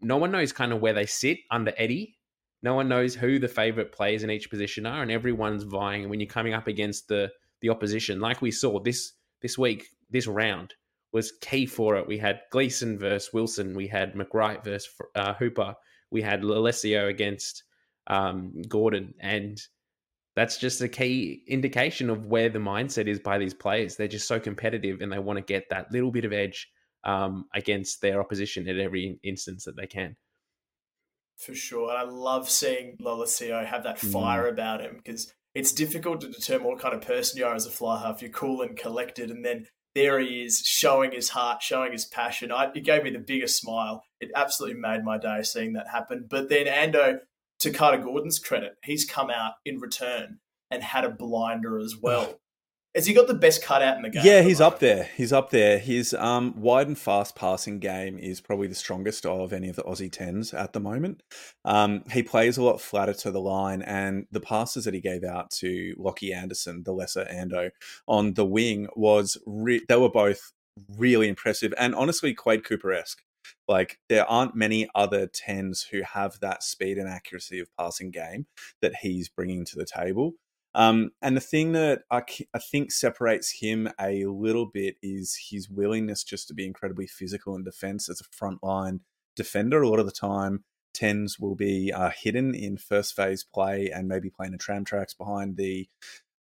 [0.00, 2.16] no one knows kind of where they sit under Eddie
[2.62, 6.08] No one knows who the favorite players in each position are, and everyone's vying.
[6.08, 7.30] When you're coming up against the
[7.60, 10.74] the opposition, like we saw this this week, this round
[11.12, 12.06] was key for it.
[12.06, 15.74] We had Gleeson versus Wilson, we had McReight versus uh, Hooper,
[16.10, 17.64] we had Lolesio against
[18.06, 19.60] um, Gordon, and
[20.34, 23.96] that's just a key indication of where the mindset is by these players.
[23.96, 26.68] They're just so competitive, and they want to get that little bit of edge
[27.04, 30.16] um, against their opposition at every instance that they can.
[31.36, 31.90] For sure.
[31.90, 34.12] And I love seeing Lolesio have that mm.
[34.12, 34.52] fire mm.
[34.52, 37.70] about him because it's difficult to determine what kind of person you are as a
[37.70, 38.22] fly half.
[38.22, 42.50] You're cool and collected, and then there he is showing his heart, showing his passion.
[42.50, 44.04] I, it gave me the biggest smile.
[44.20, 46.26] It absolutely made my day seeing that happen.
[46.30, 47.18] But then Ando,
[47.62, 50.38] to Carter Gordon's credit, he's come out in return
[50.70, 52.38] and had a blinder as well.
[52.94, 54.22] Has he got the best cutout in the game?
[54.22, 55.08] Yeah, he's up there.
[55.16, 55.78] He's up there.
[55.78, 59.82] His um, wide and fast passing game is probably the strongest of any of the
[59.82, 61.22] Aussie tens at the moment.
[61.64, 65.24] Um, he plays a lot flatter to the line, and the passes that he gave
[65.24, 67.70] out to Lockie Anderson, the lesser Ando,
[68.06, 70.52] on the wing was re- they were both
[70.96, 73.22] really impressive and honestly Quade Cooper esque.
[73.68, 78.46] Like there aren't many other tens who have that speed and accuracy of passing game
[78.80, 80.32] that he's bringing to the table.
[80.74, 82.22] Um, and the thing that I,
[82.54, 87.54] I think separates him a little bit is his willingness just to be incredibly physical
[87.56, 89.00] in defense as a frontline
[89.36, 89.82] defender.
[89.82, 90.64] A lot of the time,
[90.94, 95.14] tens will be uh, hidden in first phase play and maybe playing the tram tracks
[95.14, 95.88] behind the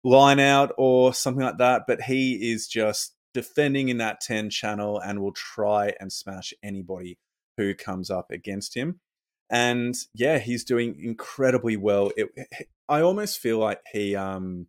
[0.03, 1.83] line out or something like that.
[1.87, 7.17] But he is just defending in that 10 channel and will try and smash anybody
[7.57, 8.99] who comes up against him
[9.51, 12.11] and yeah, he's doing incredibly well.
[12.15, 12.29] It,
[12.89, 14.67] I almost feel like he um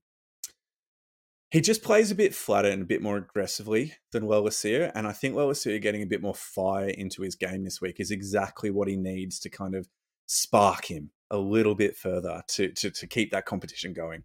[1.52, 5.12] he just plays a bit flatter and a bit more aggressively than Lolesio, and I
[5.12, 8.88] think Lolesio getting a bit more fire into his game this week is exactly what
[8.88, 9.88] he needs to kind of
[10.26, 14.24] spark him a little bit further to to, to keep that competition going.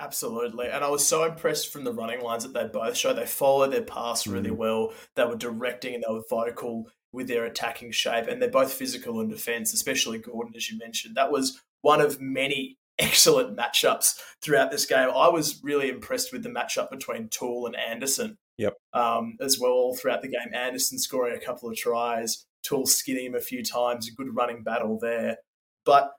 [0.00, 0.68] Absolutely.
[0.68, 3.12] And I was so impressed from the running lines that they both show.
[3.12, 4.56] They followed their pass really mm.
[4.56, 4.92] well.
[5.16, 9.20] They were directing and they were vocal with their attacking shape, and they're both physical
[9.20, 11.16] in defence, especially Gordon, as you mentioned.
[11.16, 15.08] That was one of many excellent matchups throughout this game.
[15.08, 18.36] I was really impressed with the matchup between Toole and Anderson.
[18.58, 18.74] Yep.
[18.92, 20.52] Um, as well, all throughout the game.
[20.52, 24.64] Anderson scoring a couple of tries, Toole skinning him a few times, a good running
[24.64, 25.36] battle there.
[25.84, 26.10] But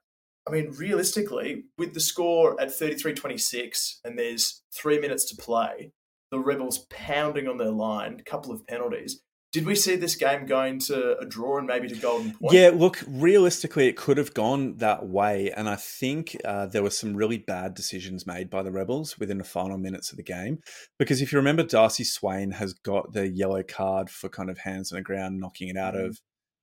[0.48, 5.92] I mean, realistically, with the score at 33 26 and there's three minutes to play,
[6.32, 9.22] the Rebels pounding on their line, a couple of penalties,
[9.52, 12.54] did we see this game going to a draw and maybe to golden point?
[12.54, 15.52] Yeah, look, realistically, it could have gone that way.
[15.52, 19.40] And I think uh, there were some really bad decisions made by the Rebels within
[19.40, 20.60] the final minutes of the game.
[21.00, 24.92] Because if you remember, Darcy Swain has got the yellow card for kind of hands
[24.92, 26.06] on the ground, knocking it out mm-hmm.
[26.06, 26.20] of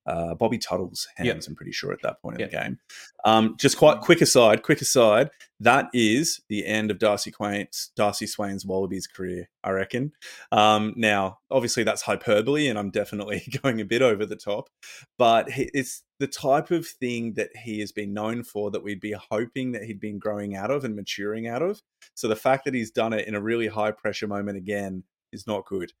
[0.07, 1.27] uh, Bobby Tuttle's hands.
[1.27, 1.43] Yep.
[1.47, 2.79] I'm pretty sure at that point in the game.
[3.25, 5.29] Um, just quite quick aside, quick aside.
[5.59, 9.49] That is the end of Darcy Swain's Darcy Swain's Wallabies career.
[9.63, 10.13] I reckon.
[10.51, 14.69] Um, now, obviously, that's hyperbole, and I'm definitely going a bit over the top.
[15.17, 19.15] But it's the type of thing that he has been known for that we'd be
[19.29, 21.81] hoping that he'd been growing out of and maturing out of.
[22.15, 25.03] So the fact that he's done it in a really high pressure moment again
[25.33, 25.91] is not good.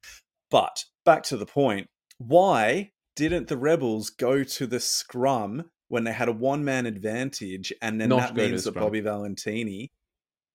[0.49, 1.89] But back to the point.
[2.19, 7.73] Why didn't the rebels go to the scrum when they had a one man advantage,
[7.81, 9.89] and then not that means that Bobby Valetini,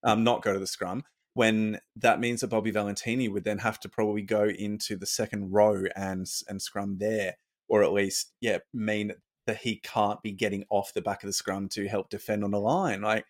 [0.04, 1.04] um, not go to the scrum
[1.34, 5.52] when that means that Bobby Valetini would then have to probably go into the second
[5.52, 7.36] row and and scrum there,
[7.68, 9.12] or at least yeah mean
[9.46, 12.52] that he can't be getting off the back of the scrum to help defend on
[12.52, 13.02] the line.
[13.02, 13.24] Like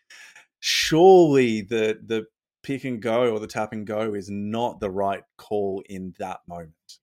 [0.60, 2.26] surely the the
[2.62, 6.40] pick and go or the tap and go is not the right call in that
[6.46, 6.98] moment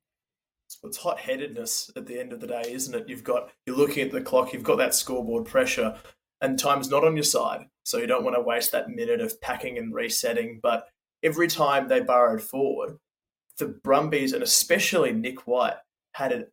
[0.84, 3.09] it's hot headedness at the end of the day, isn't it?
[3.09, 5.97] You've got you're looking at the clock, you've got that scoreboard pressure,
[6.41, 7.65] and time's not on your side.
[7.84, 10.59] So you don't want to waste that minute of packing and resetting.
[10.61, 10.88] But
[11.24, 12.97] every time they burrowed forward,
[13.57, 15.78] the Brumbies and especially Nick White
[16.13, 16.47] had an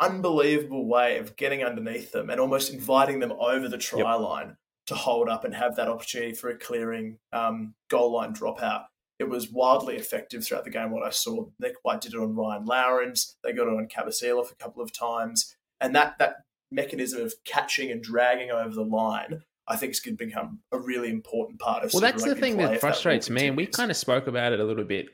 [0.00, 4.20] unbelievable way of getting underneath them and almost inviting them over the try yep.
[4.20, 4.56] line
[4.86, 8.84] to hold up and have that opportunity for a clearing um, goal line dropout
[9.18, 10.90] it was wildly effective throughout the game.
[10.90, 13.34] What I saw, Nick White did it on Ryan Louwrens.
[13.42, 16.36] They got it on Cabous Eloff a couple of times, and that that
[16.70, 20.78] mechanism of catching and dragging over the line, I think, is going to become a
[20.78, 21.92] really important part of.
[21.92, 24.60] Well, that's the thing that frustrates that me, and we kind of spoke about it
[24.60, 25.06] a little bit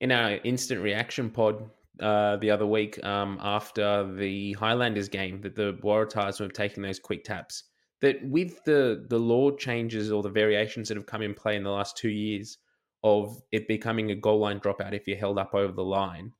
[0.00, 1.70] in our instant reaction pod
[2.00, 6.98] uh, the other week um, after the Highlanders game that the Waratahs were taking those
[6.98, 7.64] quick taps.
[8.02, 11.62] That with the the law changes or the variations that have come in play in
[11.62, 12.58] the last two years
[13.06, 16.32] of it becoming a goal line dropout if you're held up over the line,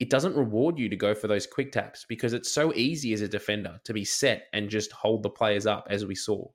[0.00, 3.20] it doesn't reward you to go for those quick taps because it's so easy as
[3.20, 6.46] a defender to be set and just hold the players up as we saw.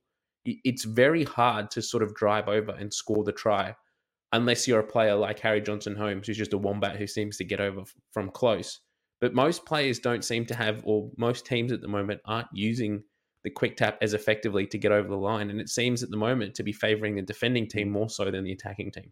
[0.44, 3.76] It's very hard to sort of drive over and score the try
[4.32, 7.44] unless you're a player like Harry Johnson Holmes, who's just a wombat who seems to
[7.44, 8.80] get over from close.
[9.20, 13.04] But most players don't seem to have, or most teams at the moment aren't using
[13.44, 15.50] the quick tap as effectively to get over the line.
[15.50, 18.44] And it seems at the moment to be favouring the defending team more so than
[18.44, 19.12] the attacking team.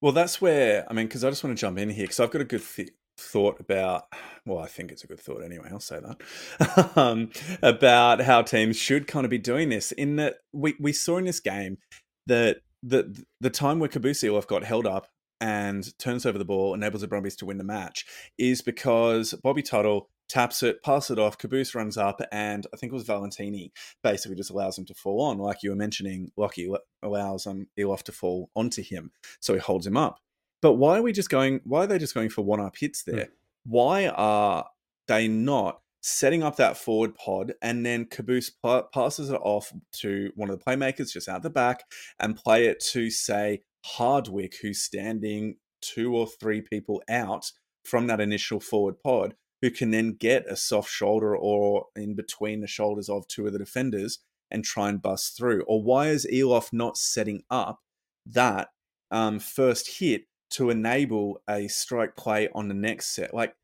[0.00, 2.30] Well, that's where, I mean, because I just want to jump in here because I've
[2.30, 4.04] got a good th- thought about,
[4.44, 7.30] well, I think it's a good thought anyway, I'll say that, um,
[7.62, 9.92] about how teams should kind of be doing this.
[9.92, 11.78] In that we, we saw in this game
[12.26, 15.08] that the the time where Cabous Eloff got held up
[15.40, 18.06] and turns over the ball, enables the Brumbies to win the match,
[18.38, 22.92] is because Bobby Tuttle taps it, passes it off, Cabous runs up, and I think
[22.92, 23.70] it was Valetini
[24.02, 25.38] basically just allows him to fall on.
[25.38, 26.72] Like you were mentioning, Lockie
[27.02, 30.18] allows um, Eloff to fall onto him, so he holds him up.
[30.62, 31.60] But why are we just going?
[31.64, 33.26] Why are they just going for one up hits there?
[33.26, 33.30] Mm.
[33.64, 34.66] Why are
[35.06, 38.50] they not setting up that forward pod and then Cabous
[38.92, 41.82] passes it off to one of the playmakers just out the back
[42.20, 47.50] and play it to say Hardwick, who's standing two or three people out
[47.84, 52.60] from that initial forward pod, who can then get a soft shoulder or in between
[52.60, 54.18] the shoulders of two of the defenders
[54.50, 55.62] and try and bust through?
[55.66, 57.80] Or why is Eloff not setting up
[58.26, 58.68] that
[59.10, 63.34] um, first hit to enable a strike play on the next set?
[63.34, 63.54] Like,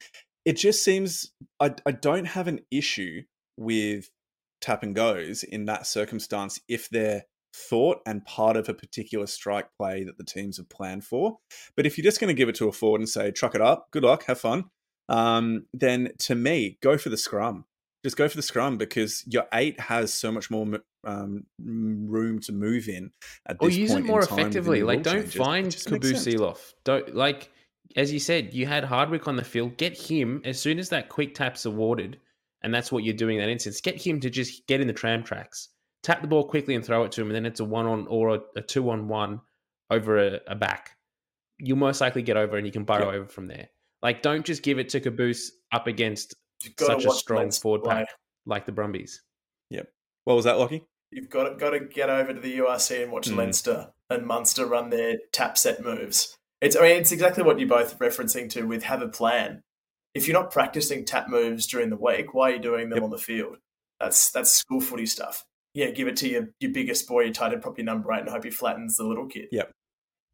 [0.45, 3.23] it just seems I, I don't have an issue
[3.57, 4.11] with
[4.61, 7.25] tap and goes in that circumstance if they're
[7.55, 11.39] thought and part of a particular strike play that the teams have planned for.
[11.77, 13.61] But if you're just going to give it to a forward and say, truck it
[13.61, 14.65] up, good luck, have fun,
[15.09, 17.65] um, then to me, go for the scrum.
[18.05, 20.67] Just go for the scrum because your eight has so much more
[21.05, 23.13] um, room to move in.
[23.47, 24.83] At or use it more effectively.
[24.83, 25.35] Like, don't changes.
[25.35, 26.75] find Cabous Eloff.
[26.85, 27.51] Don't like
[27.95, 29.77] as you said, you had Hardwick on the field.
[29.77, 32.19] Get him as soon as that quick tap's awarded,
[32.63, 33.81] and that's what you're doing in that instance.
[33.81, 35.69] Get him to just get in the tram tracks
[36.03, 38.07] tap the ball quickly and throw it to him, and then it's a one on
[38.09, 39.41] or a, a two on one
[39.91, 40.97] over a, a, back.
[41.59, 43.15] You'll most likely get over, and you can burrow yep.
[43.15, 43.69] over from there.
[44.03, 46.35] Like, don't just give it to Cabous up against
[46.79, 48.09] such a strong forward pack
[48.47, 49.23] like the Brumbies.
[49.71, 49.89] Yep.
[50.25, 50.85] What was that, Lockie?
[51.11, 53.37] You've got to, got to get over to the URC and watch mm.
[53.37, 56.37] Leinster and Munster run their tap set moves.
[56.61, 59.63] It's I mean it's exactly what you're both referencing to with have a plan.
[60.15, 63.05] If you're not practicing tap moves during the week, why are you doing them yep.
[63.05, 63.57] on the field?
[63.99, 65.45] That's that's school footy stuff
[65.75, 68.21] yeah, give it to your, your biggest boy, your tight end, prop your number eight,
[68.21, 69.49] and hope he flattens the little kid.
[69.53, 69.73] Yep.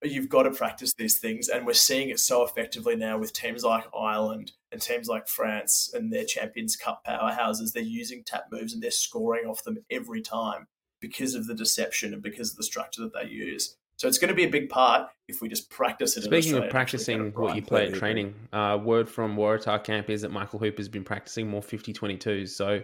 [0.00, 3.32] But you've got to practice these things, and we're seeing it so effectively now with
[3.32, 7.72] teams like Ireland and teams like France and their Champions Cup powerhouses.
[7.72, 10.68] They're using tap moves and they're scoring off them every time
[11.00, 13.76] because of the deception and because of the structure that they use.
[13.96, 16.22] So it's going to be a big part if we just practice it.
[16.22, 20.30] Speaking of practicing what you play at training, uh, word from Waratah camp is that
[20.30, 22.50] Michael Hooper's been practicing more 50-22s.
[22.50, 22.82] So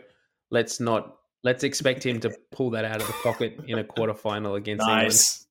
[0.50, 4.56] let's not Let's expect him to pull that out of the pocket in a quarterfinal
[4.56, 4.96] against nice.
[4.96, 5.43] England.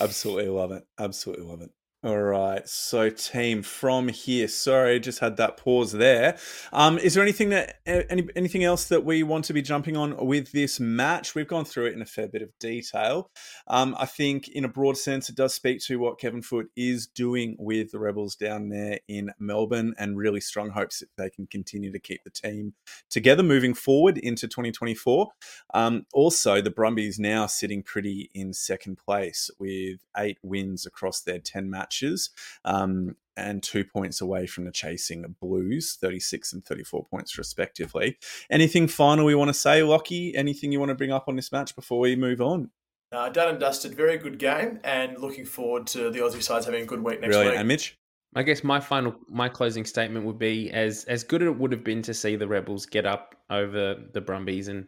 [0.00, 0.86] Absolutely love it.
[0.98, 1.70] Absolutely love it.
[2.04, 2.68] All right.
[2.68, 4.46] So, team from here.
[4.46, 6.36] Sorry, just had that pause there.
[6.70, 10.14] Um, is there anything that any anything else that we want to be jumping on
[10.26, 11.34] with this match?
[11.34, 13.30] We've gone through it in a fair bit of detail.
[13.68, 17.06] Um, I think, in a broad sense, it does speak to what Kevin Foote is
[17.06, 21.46] doing with the Rebels down there in Melbourne, and really strong hopes that they can
[21.46, 22.74] continue to keep the team
[23.08, 25.28] together moving forward into 2024.
[25.72, 31.38] Um, also, the Brumbies now sitting pretty in second place with eight wins across their
[31.38, 32.30] ten matches matches.
[32.64, 38.16] Um, and two points away from the chasing Blues, 36 and 34 points respectively.
[38.48, 40.36] Anything final we want to say, Lockie?
[40.36, 42.70] Anything you want to bring up on this match before we move on?
[43.10, 43.94] Uh, done and dusted.
[43.94, 47.32] Very good game, and looking forward to the Aussie sides having a good week next
[47.32, 47.54] Brilliant.
[47.54, 47.58] week.
[47.58, 47.98] And Mitch?
[48.36, 51.72] I guess my final, my closing statement would be as as good as it would
[51.72, 54.86] have been to see the Rebels get up over the Brumbies and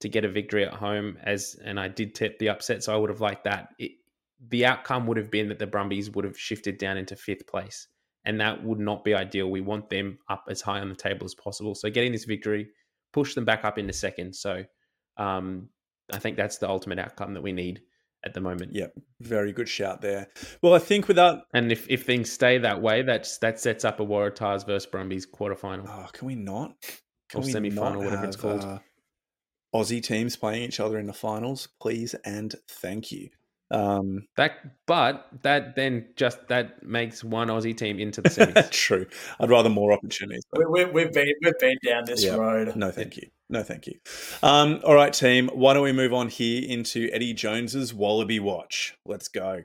[0.00, 1.18] to get a victory at home.
[1.22, 3.68] As and I did tip the upset, so I would have liked that.
[3.78, 3.92] It,
[4.48, 7.88] the outcome would have been that the Brumbies would have shifted down into fifth place.
[8.24, 9.50] And that would not be ideal.
[9.50, 11.74] We want them up as high on the table as possible.
[11.74, 12.68] So getting this victory,
[13.12, 14.34] push them back up into second.
[14.34, 14.64] So
[15.16, 15.68] um,
[16.12, 17.82] I think that's the ultimate outcome that we need
[18.24, 18.72] at the moment.
[18.74, 18.86] Yeah,
[19.20, 20.28] very good shout there.
[20.62, 24.00] Well, I think without and if, if things stay that way, that's that sets up
[24.00, 25.88] a Waratahs versus Brumbies quarterfinal.
[25.88, 26.74] Oh, can we not?
[27.28, 28.62] Can or semi final, whatever it's called.
[28.62, 28.78] Uh,
[29.74, 33.30] Aussie teams playing each other in the finals, please and thank you.
[33.72, 38.70] Um, that, but that then just that makes one Aussie team into the semis.
[38.70, 39.06] true.
[39.40, 40.44] I'd rather more opportunities.
[40.52, 42.34] We, have we, been we've been down this yeah.
[42.34, 42.76] road.
[42.76, 43.28] No, thank you.
[43.48, 43.94] No, thank you.
[44.42, 45.48] Um, all right, team.
[45.54, 48.94] Why don't we move on here into Eddie Jones's Wallaby Watch?
[49.06, 49.64] Let's go.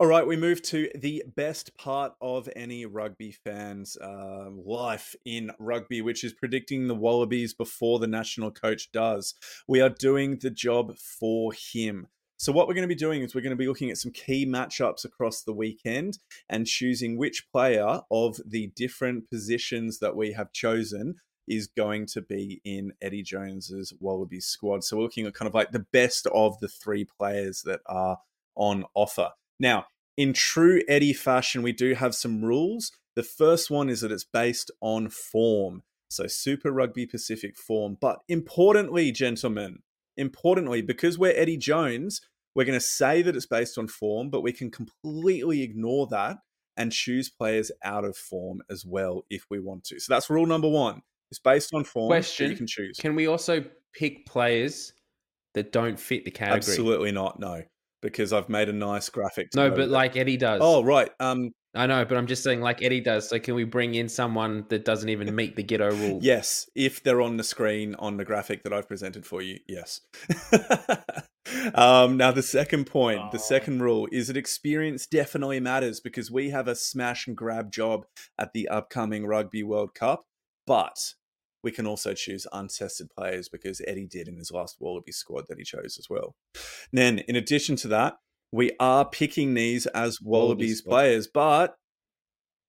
[0.00, 5.50] All right, we move to the best part of any rugby fan's uh, life in
[5.58, 9.34] rugby, which is predicting the Wallabies before the national coach does.
[9.68, 12.06] We are doing the job for him.
[12.38, 14.10] So, what we're going to be doing is we're going to be looking at some
[14.10, 16.16] key matchups across the weekend
[16.48, 22.22] and choosing which player of the different positions that we have chosen is going to
[22.22, 24.82] be in Eddie Jones's Wallabies squad.
[24.82, 28.16] So, we're looking at kind of like the best of the three players that are
[28.56, 29.32] on offer.
[29.60, 29.86] Now,
[30.16, 32.90] in true Eddie fashion, we do have some rules.
[33.14, 35.82] The first one is that it's based on form.
[36.08, 37.96] So, Super Rugby Pacific form.
[38.00, 39.80] But importantly, gentlemen,
[40.16, 42.20] importantly, because we're Eddie Jones,
[42.54, 46.38] we're going to say that it's based on form, but we can completely ignore that
[46.76, 50.00] and choose players out of form as well if we want to.
[50.00, 51.02] So that's rule number one.
[51.30, 52.08] It's based on form.
[52.08, 52.98] Question: You can choose.
[52.98, 54.92] Can we also pick players
[55.54, 56.56] that don't fit the category?
[56.56, 57.38] Absolutely not.
[57.38, 57.62] No,
[58.02, 59.48] because I've made a nice graphic.
[59.54, 60.60] No, but like Eddie does.
[60.62, 61.10] oh right.
[61.20, 63.28] Um, I know, but I'm just saying, like Eddie does.
[63.28, 66.18] So can we bring in someone that doesn't even meet the Giteau rule?
[66.20, 70.00] yes, if they're on the screen on the graphic that I've presented for you, yes.
[71.74, 73.42] um, now the second point, the Oh.
[73.42, 78.04] second rule is that experience definitely matters because we have a smash and grab job
[78.38, 80.24] at the upcoming Rugby World Cup,
[80.66, 81.14] but
[81.62, 85.58] we can also choose untested players because Eddie did in his last Wallaby squad that
[85.58, 86.34] he chose as well.
[86.92, 88.14] Then, in addition to that,
[88.52, 90.90] we are picking these as Wallabies squad.
[90.90, 91.76] players, but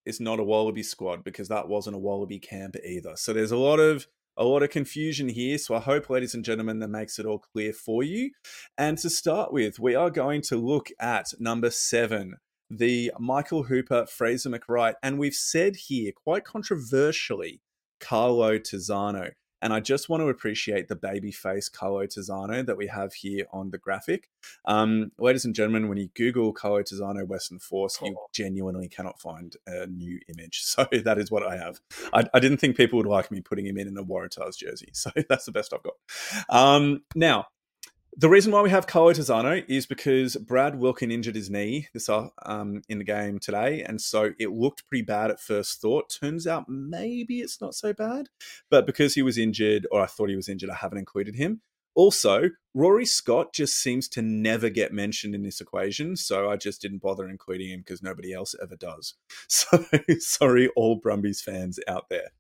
[0.06, 3.14] it's not a Wallaby squad because that wasn't a Wallaby camp either.
[3.16, 5.58] So there's a lot of a lot of confusion here.
[5.58, 8.32] So I hope, ladies and gentlemen, that makes it all clear for you.
[8.78, 12.36] And to start with, we are going to look at number seven,
[12.70, 17.62] the Michael Hooper, Fraser McReight, and we've said here quite controversially,
[18.02, 19.32] Carlo Tizzano.
[19.64, 23.46] And I just want to appreciate the baby face Carlo Tizzano that we have here
[23.54, 24.28] on the graphic.
[24.66, 29.56] Um, ladies and gentlemen, when you Google Carlo Tizzano Western Force, you genuinely cannot find
[29.68, 30.64] a new image.
[30.72, 31.82] So that is what I have.
[32.14, 34.90] I, I didn't think people would like me putting him in in a Waratahs jersey.
[35.02, 35.96] So that's the best I've got.
[36.50, 37.48] Um, now,
[38.18, 42.10] the reason why we have Carlo Tizzano is because Brad Wilkin injured his knee this
[42.10, 46.18] uh, um, in the game today, and so it looked pretty bad at first thought.
[46.22, 48.28] Turns out maybe it's not so bad,
[48.70, 51.62] but because he was injured, or I thought he was injured, I haven't included him.
[51.94, 56.82] Also, Rory Scott just seems to never get mentioned in this equation, so I just
[56.82, 59.16] didn't bother including him because nobody else ever does.
[59.48, 59.84] So
[60.20, 62.32] sorry, all Brumbies fans out there.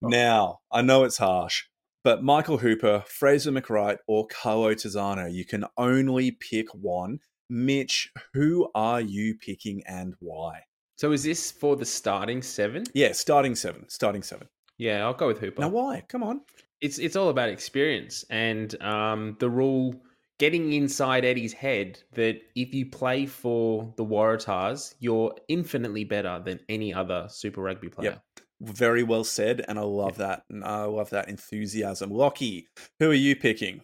[0.00, 1.64] Now, I know it's harsh,
[2.04, 7.20] but Michael Hooper, Fraser McReight, or Carlo Tizzano, you can only pick one.
[7.50, 10.60] Mitch, who are you picking and why?
[10.96, 12.84] So is this for the starting seven?
[12.94, 13.88] Yeah, starting seven.
[13.88, 14.48] Starting seven.
[14.76, 15.62] Yeah, I'll go with Hooper.
[15.62, 16.04] Now, why?
[16.08, 16.42] Come on.
[16.80, 19.94] it's it's all about experience and um, the rule
[20.38, 26.60] getting inside Eddie's head that if you play for the Waratahs, you're infinitely better than
[26.68, 28.22] any other Super Rugby player.
[28.60, 30.42] Very well said, and I love that.
[30.50, 32.10] And I love that enthusiasm.
[32.10, 32.66] Lockie,
[32.98, 33.82] who are you picking?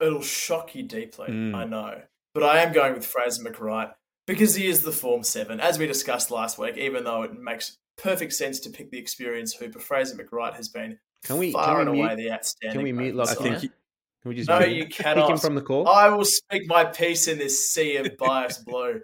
[0.00, 1.54] It'll shock you deeply, Mm.
[1.54, 2.02] I know.
[2.34, 3.92] But I am going with Fraser McReight
[4.26, 5.58] because he is the form seven.
[5.58, 9.56] As we discussed last week, even though it makes perfect sense to pick the experienced
[9.58, 12.74] Hooper, Fraser McReight has been Can we far can and we away mute, the outstanding.
[12.78, 13.30] can we mute in Lockie?
[13.30, 13.60] I think now?
[13.62, 13.68] you-
[14.22, 14.88] Can we just No, mute you him?
[14.90, 15.88] Pick him from the call?
[15.88, 19.00] I will speak my piece in this sea of bias blue.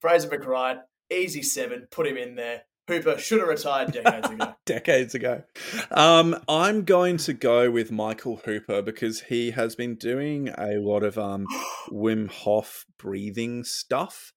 [0.00, 2.64] Fraser McReight, easy seven, put him in there.
[2.88, 4.54] Hooper should have retired decades ago.
[4.64, 5.42] decades ago.
[5.90, 11.02] Um, I'm going to go with Michael Hooper because he has been doing a lot
[11.02, 11.46] of um,
[11.90, 14.32] Wim Hof breathing stuff.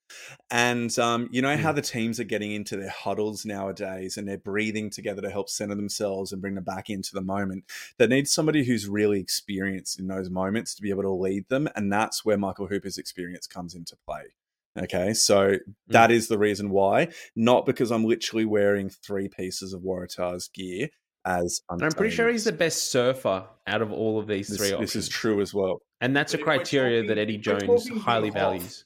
[0.49, 4.37] And um, you know how the teams are getting into their huddles nowadays and they're
[4.39, 7.65] breathing together to help center themselves and bring them back into the moment.
[7.97, 11.69] They need somebody who's really experienced in those moments to be able to lead them.
[11.75, 14.33] And that's where Michael Hooper's experience comes into play.
[14.77, 15.59] Okay, so mm.
[15.87, 20.89] that is the reason why, not because I'm literally wearing three pieces of Waratahs gear
[21.25, 24.57] as And I'm pretty sure he's the best surfer out of all of these This,
[24.57, 24.95] three this options.
[24.95, 25.81] is true as well.
[26.01, 28.85] And that's a But if we're criteria talking- that Eddie Jones highly Wim Hof, values.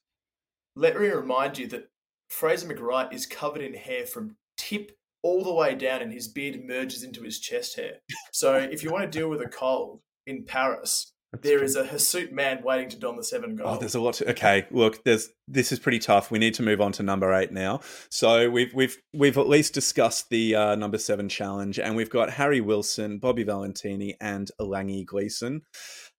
[0.75, 1.89] Let me remind you that
[2.29, 6.61] Fraser McReight is covered in hair from tip all the way down, and his beard
[6.65, 7.99] merges into his chest hair.
[8.31, 11.65] So if you want to deal with a cold in Paris, That's there true.
[11.65, 13.77] is a hirsute man waiting to don the seven gold.
[13.77, 14.29] Oh, there's a lot to.
[14.29, 16.29] Okay, look, there's this is pretty tough.
[16.29, 17.79] We need to move on to number eight now.
[18.11, 22.29] So we've we've we've at least discussed the uh, number seven challenge, and we've got
[22.29, 25.63] Harry Wilson, Bobby Valetini, and Langi Gleeson.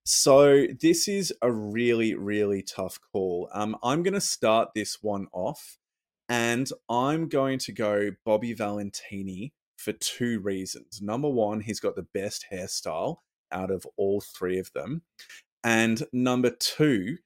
[0.04, 3.48] So this is a really really tough call.
[3.54, 5.78] Um, I'm going to start this one off,
[6.28, 11.00] and I'm going to go Bobby Valetini for two reasons.
[11.00, 13.18] Number one, he's got the best hairstyle
[13.55, 15.02] out of all three of them.
[15.62, 17.16] And number two,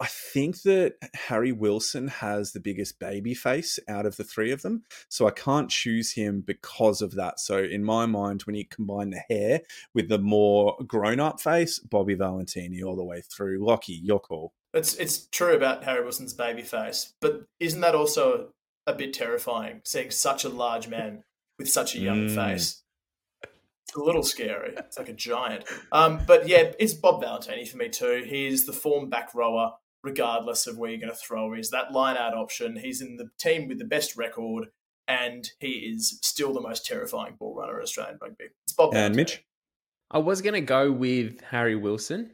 [0.00, 4.62] I think that Harry Wilson has the biggest baby face out of the three of
[4.62, 4.82] them.
[5.08, 7.40] So I can't choose him because of that.
[7.40, 9.62] So in my mind, when you combine the hair
[9.94, 13.64] with the more grown up face, Bobby Valetini all the way through.
[13.64, 14.52] Lockie, your call.
[14.74, 18.50] It's it's true about Harry Wilson's baby face, but isn't that also
[18.86, 21.24] a bit terrifying seeing such a large man
[21.58, 22.34] with such a young Mm.
[22.34, 22.82] face?
[23.88, 24.74] It's a little scary.
[24.76, 25.64] It's like a giant.
[25.92, 28.22] Um, but yeah, it's Bob Valetini for me too.
[28.26, 29.72] He's the form back rower,
[30.04, 31.54] regardless of where you're going to throw.
[31.54, 32.76] He's that line out option.
[32.76, 34.66] He's in the team with the best record,
[35.06, 38.44] and he is still the most terrifying ball runner in Australian rugby.
[38.64, 39.16] It's Bob And Valetini.
[39.16, 39.44] Mitch?
[40.10, 42.30] I was going to go with Harry Wilson.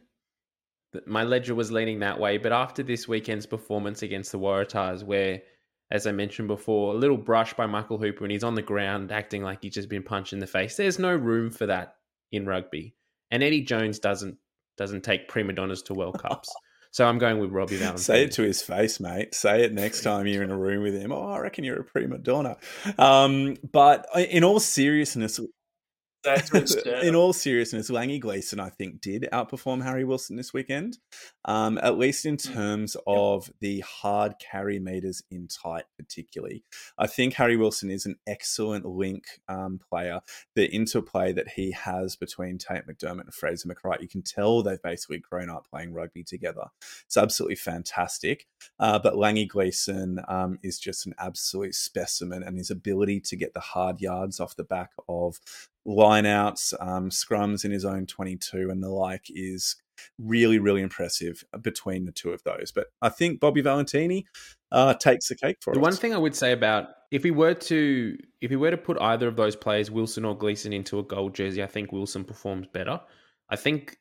[1.07, 5.42] My ledger was leaning that way, but after this weekend's performance against the Waratahs, where,
[5.91, 9.12] as I mentioned before, a little brush by Michael Hooper and he's on the ground
[9.12, 10.76] acting like he's just been punched in the face.
[10.76, 11.97] There's no room for that
[12.32, 12.95] in rugby,
[13.30, 14.37] and Eddie Jones doesn't
[14.76, 16.49] doesn't take prima donnas to World Cups.
[16.91, 17.99] So I'm going with Robbie Valentine.
[17.99, 19.35] Say it to his face, mate.
[19.35, 21.11] Say it next time you're in a room with him.
[21.11, 22.57] Oh, I reckon you're a prima donna.
[22.99, 25.55] Um, but in all seriousness, That's to his sternum.
[27.02, 30.98] in all seriousness, Langi Gleeson, I think, did outperform Harry Wilson this weekend,
[31.44, 32.54] um, at least in Mm.
[32.54, 36.64] terms of the hard carry meters in tight, particularly.
[36.98, 40.20] I think Harry Wilson is an excellent link um, player.
[40.54, 44.82] The interplay that he has between Tate McDermott and Fraser McReight, you can tell they've
[44.82, 46.64] basically grown up playing rugby together.
[47.06, 48.46] It's absolutely fantastic.
[48.78, 53.54] Uh, but Langi Gleeson um, is just an absolute specimen, and his ability to get
[53.54, 55.38] the hard yards off the back of
[55.87, 59.76] lineouts, um, scrums in his own 22 and the like is
[60.18, 62.72] really, really impressive between the two of those.
[62.72, 64.24] But I think Bobby Valetini
[64.72, 65.74] uh, takes the cake for us.
[65.76, 65.85] The us.
[65.85, 69.01] one thing I would say about if we were to if we were to put
[69.01, 72.66] either of those players, Wilson or Gleeson, into a gold jersey, I think Wilson performs
[72.72, 73.01] better.
[73.51, 73.99] I think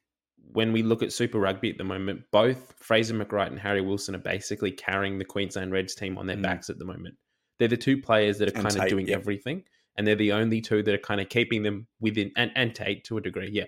[0.51, 4.15] when we look at Super Rugby at the moment, both Fraser McReight and Harry Wilson
[4.15, 6.43] are basically carrying the Queensland Reds team on their Mm.
[6.43, 7.15] backs at the moment.
[7.59, 9.15] They're the two players that are And kind of doing yeah.
[9.15, 9.63] everything,
[9.97, 13.03] and they're the only two that are kind of keeping them within and and Tate
[13.05, 13.65] to a degree, yeah.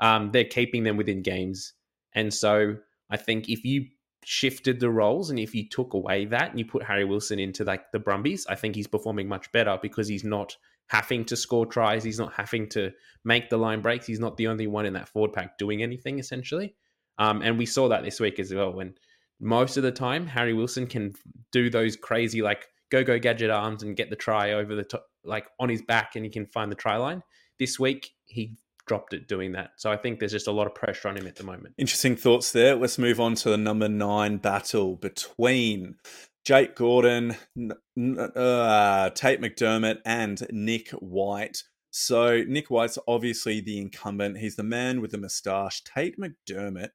[0.00, 1.74] Um, they're keeping them within games,
[2.14, 2.76] and so
[3.10, 3.86] I think if you
[4.24, 7.64] shifted the roles and if you took away that and you put Harry Wilson into
[7.64, 10.56] like the Brumbies, I think he's performing much better because he's not
[10.88, 12.92] having to score tries, he's not having to
[13.24, 16.18] make the line breaks, he's not the only one in that forward pack doing anything
[16.18, 16.74] essentially.
[17.18, 18.94] Um, and we saw that this week as well when
[19.40, 21.12] most of the time Harry Wilson can
[21.50, 25.06] do those crazy like go go gadget arms and get the try over the top
[25.24, 27.22] like on his back and he can find the try line.
[27.58, 28.56] This week he
[28.86, 29.70] dropped it doing that.
[29.76, 31.74] So I think there's just a lot of pressure on him at the moment.
[31.78, 32.74] Interesting thoughts there.
[32.74, 35.96] Let's move on to the number nine battle between
[36.44, 41.62] Jake Gordon, uh, Tate McDermott, and Nick White.
[41.90, 44.38] So Nick White's obviously the incumbent.
[44.38, 45.82] He's the man with the moustache.
[45.84, 46.90] Tate McDermott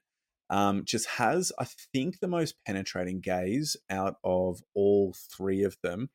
[0.49, 6.09] um, just has, I think, the most penetrating gaze out of all three of them.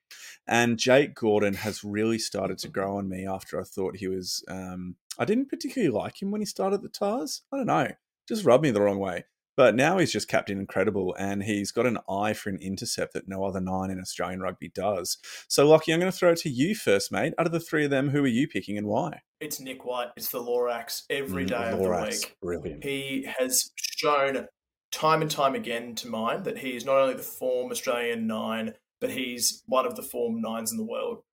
[0.46, 4.44] And Jake Gordon has really started to grow on me after I thought he was.
[4.48, 7.42] Um, I didn't particularly like him when he started the Tahs.
[7.52, 7.88] I don't know,
[8.28, 9.24] just rubbed me the wrong way.
[9.54, 13.28] But now he's just Captain Incredible, and he's got an eye for an intercept that
[13.28, 15.18] no other nine in Australian rugby does.
[15.46, 17.34] So, Lockie, I'm going to throw it to you first, mate.
[17.38, 19.20] Out of the three of them, who are you picking and why?
[19.42, 20.08] It's Nick White.
[20.16, 22.36] It's the Lorax every day Mm, day of Lorax, the week.
[22.40, 22.84] Brilliant.
[22.84, 24.46] He has shown
[24.92, 28.74] time and time again to mind that he is not only the form Australian nine,
[29.00, 31.24] but he's one of the form nines in the world.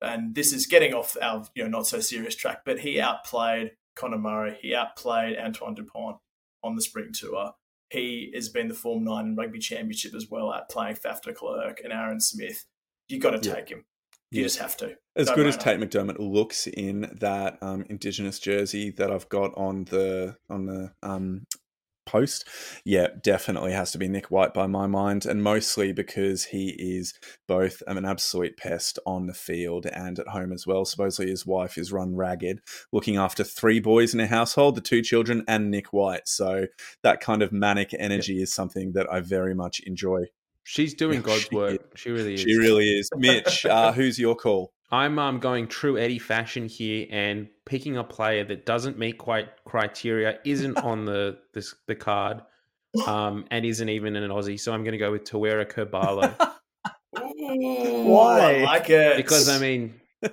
[0.00, 3.70] And this is getting off our you know not so serious track, but he outplayed
[3.94, 4.58] Conor Murray.
[4.60, 6.16] He outplayed Antoine Dupont
[6.64, 7.52] on the spring tour.
[7.90, 11.80] He has been the form nine in rugby championship as well, outplaying Faf de Klerk
[11.84, 12.64] and Aaron Smith.
[13.08, 13.54] You got to Yeah.
[13.54, 13.84] take him.
[14.32, 14.46] You Yeah.
[14.46, 14.96] just have to.
[15.14, 15.58] As good as.
[15.58, 20.92] Tate McDermott looks in that um, Indigenous jersey that I've got on the on the
[21.02, 21.46] um,
[22.06, 22.48] post,
[22.84, 27.12] yeah, definitely has to be Nick White by my mind, and mostly because he is
[27.46, 30.86] both an absolute pest on the field and at home as well.
[30.86, 32.60] Supposedly his wife is run ragged,
[32.90, 36.26] looking after three boys in a household, the two children, and Nick White.
[36.26, 36.66] So
[37.02, 40.24] that kind of manic energy is something that I very much enjoy.
[40.64, 41.96] She's doing Yeah, God's she work.
[41.96, 42.40] She really is.
[42.40, 43.08] She really is.
[43.16, 44.72] Mitch, uh, who's your call?
[44.90, 49.48] I'm um, going true Eddie fashion here and picking a player that doesn't meet quite
[49.64, 52.42] criteria, isn't on the this, the card,
[53.06, 54.60] um, and isn't even an Aussie.
[54.60, 56.34] So I'm going to go with Tawera Kerr-Barlow
[57.18, 58.60] Ooh, Why?
[58.60, 59.16] I like it.
[59.16, 60.00] because I mean,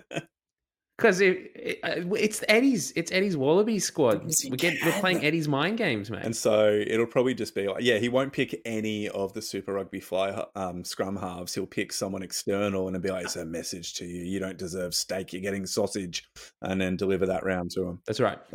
[1.00, 4.20] because it, it, uh, it's Eddie's it's Eddie's Wallaby squad.
[4.20, 6.22] Because he We get we're playing Eddie's mind games, man.
[6.24, 9.74] And so it'll probably just be like, yeah, he won't pick any of the Super
[9.74, 11.56] Rugby fly um, scrum halves.
[11.56, 14.24] He'll pick someone external and it'll be like, it's a message to you.
[14.26, 15.32] You don't deserve steak.
[15.32, 16.28] You're getting sausage.
[16.62, 18.02] And then deliver that round to him.
[18.06, 18.40] That's right.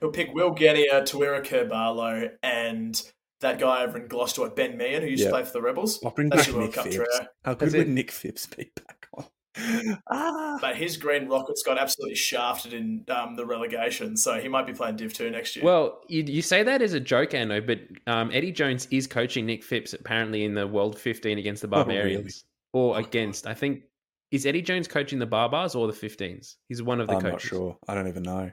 [0.00, 3.02] He'll pick Will Genia, Tawera Kerr-Barlow, and
[3.40, 5.28] that guy over in Gloucester, Ben Meehan, who used Yeah.
[5.30, 5.98] to play for the Rebels.
[6.04, 7.20] I'll bring That's back your World Nick Cup Phipps.
[7.44, 7.90] How good That's would it.
[7.90, 9.24] Nick Phipps be back on?
[10.10, 10.58] Ah.
[10.60, 14.72] But his Green Rockets got absolutely shafted in um, the relegation, so he might be
[14.72, 15.64] playing Div 2 next year.
[15.64, 17.80] Well, you, you say that as a joke, Ando, but
[18.12, 21.84] um, Eddie Jones is coaching Nick Phipps apparently in the World 15 against the Oh,
[21.84, 21.84] really?
[21.84, 22.44] Barbarians.
[22.72, 23.82] Or against, I think,
[24.34, 26.56] is Eddie Jones coaching the Barbars or the 15s?
[26.68, 27.32] He's one of the I'm coaches.
[27.32, 27.78] not sure.
[27.86, 28.50] I don't even know.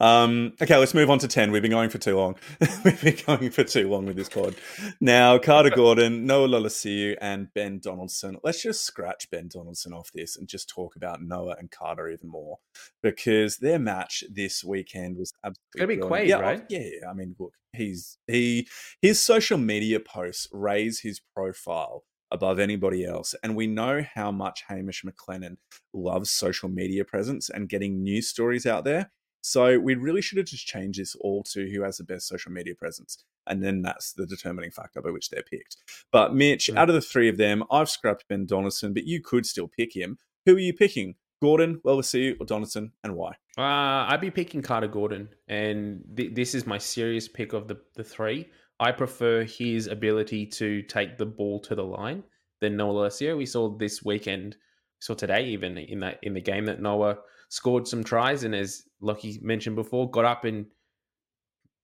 [0.00, 1.52] Um, okay, let's move on to 10.
[1.52, 2.36] We've been going for too long.
[2.84, 4.54] We've been going for too long with this pod.
[4.98, 8.38] Now, Carter Gordon, Noah Lolesio, and Ben Donaldson.
[8.42, 12.30] Let's just scratch Ben Donaldson off this and just talk about Noah and Carter even
[12.30, 12.56] more
[13.02, 16.08] because their match this weekend was absolutely gonna be brilliant.
[16.08, 16.62] Quade, yeah, right?
[16.70, 17.10] Yeah, yeah.
[17.10, 18.66] I mean, look, he's he
[19.02, 23.34] his social media posts raise his profile above anybody else.
[23.42, 25.56] And we know how much Hamish McLennan
[25.92, 29.10] loves social media presence and getting news stories out there.
[29.42, 32.52] So we really should have just changed this all to who has the best social
[32.52, 33.24] media presence.
[33.46, 35.76] And then that's the determining factor by which they're picked.
[36.12, 36.76] But Mitch, Mm.
[36.76, 39.96] out of the three of them, I've scrapped Ben Donaldson, but you could still pick
[39.96, 40.18] him.
[40.46, 41.14] Who are you picking?
[41.42, 43.30] Gordon, Lolesio, or Donaldson, and why?
[43.56, 47.78] Uh, I'd be picking Carter Gordon, and th- this is my serious pick of the,
[47.94, 48.50] the three.
[48.80, 52.24] I prefer his ability to take the ball to the line
[52.60, 53.36] than Noah Lolesio.
[53.36, 57.18] We saw this weekend, we saw today even in that in the game that Noah
[57.50, 60.66] scored some tries, and as Lockie mentioned before, got up and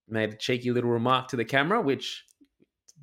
[0.09, 2.24] made a cheeky little remark to the camera, which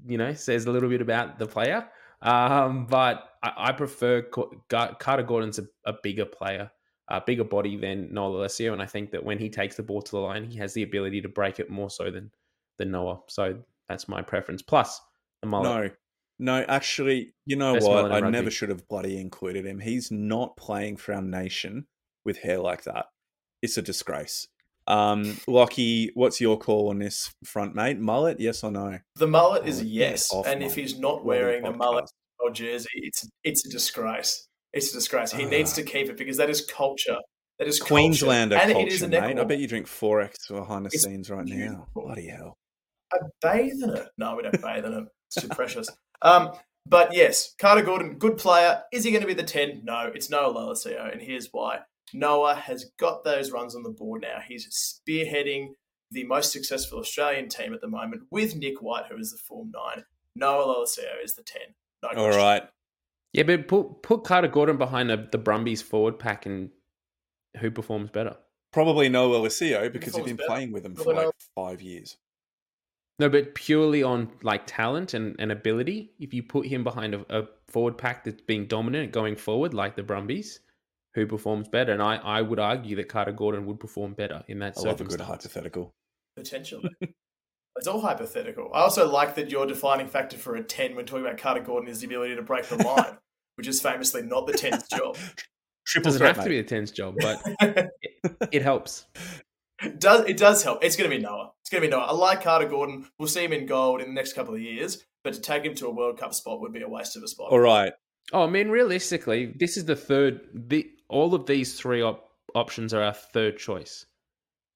[0.05, 1.87] you know says a little bit about the player.
[2.23, 6.71] Um, but I, I prefer Carter Gordon's a, a bigger player
[7.09, 10.01] a bigger body than Noah Lolesio, and I think that when he takes the ball
[10.01, 12.31] to the line, he has the ability to break it more so than
[12.77, 13.19] than Noah.
[13.27, 14.61] So that's my preference.
[14.61, 14.99] Plus
[15.41, 15.95] the mullet.
[16.39, 18.11] No, no, actually, you know Best what?
[18.11, 18.31] I rugby.
[18.31, 19.79] never should have bloody included him.
[19.79, 21.85] He's not playing for our nation
[22.25, 23.05] with hair like that.
[23.61, 24.47] It's a disgrace.
[24.87, 27.99] Um, Lockie, what's your call on this front, mate?
[27.99, 28.99] Mullet, yes or no?
[29.15, 32.09] The mullet is Oh, a yes, off and my if he's not wearing a mullet
[32.39, 34.47] or jersey, it's it's a disgrace.
[34.73, 35.31] It's a disgrace.
[35.31, 35.49] He Ah.
[35.49, 37.17] needs to keep it because that is culture.
[37.59, 37.93] That is culture.
[37.93, 39.39] Queenslander and culture, it is a mate.
[39.39, 41.55] I bet you drink 4X behind the It's scenes right now.
[41.55, 41.85] beautiful.
[42.03, 42.57] Bloody hell.
[43.13, 44.07] I bathe in it.
[44.17, 45.03] No, we don't bathe in it.
[45.27, 45.89] It's too precious.
[46.21, 46.51] Um,
[46.85, 48.81] but yes, Carter Gordon, good player.
[48.91, 49.81] Is he going to be the 10?
[49.83, 51.79] No, it's Noah Lolesio, and here's why.
[52.13, 54.39] Noah has got those runs on the board now.
[54.45, 54.67] He's
[55.07, 55.69] spearheading
[56.11, 59.71] the most successful Australian team at the moment with Nick White, who is the Form
[59.73, 60.03] 9.
[60.35, 61.61] Noah Lolesio is the 10.
[62.03, 62.41] No All question.
[62.41, 62.63] right.
[63.33, 66.69] Yeah, but put put Carter Gordon behind the, the Brumbies forward pack, and
[67.57, 68.37] who performs better?
[68.71, 70.47] Probably Noah Lolesio because you've been better.
[70.47, 72.17] playing with him for Probably like five years.
[73.19, 76.11] No, but purely on like talent and, and ability.
[76.19, 79.95] If you put him behind a, a forward pack that's being dominant going forward, like
[79.95, 80.59] the Brumbies,
[81.13, 81.91] who performs better?
[81.91, 85.01] And I, I would argue that Carter Gordon would perform better in that I love
[85.01, 85.93] a good hypothetical.
[86.35, 86.89] Potentially.
[87.75, 88.71] it's all hypothetical.
[88.73, 91.89] I also like that your defining factor for a 10 when talking about Carter Gordon
[91.89, 93.17] is the ability to break the line,
[93.55, 95.17] which is famously not the 10's job.
[95.85, 97.43] Triple doesn't threat, have to be the tens job, but
[98.51, 99.05] it helps.
[99.83, 100.83] It does it does help.
[100.83, 101.51] It's going to be Noah.
[101.61, 102.05] It's going to be Noah.
[102.05, 103.07] I like Carter Gordon.
[103.19, 105.75] We'll see him in gold in the next couple of years, but to take him
[105.75, 107.51] to a World Cup spot would be a waste of a spot.
[107.51, 107.93] All right.
[108.31, 110.41] Oh, I mean, realistically, this is the third.
[110.53, 114.05] The all of these three op- options are our third choice.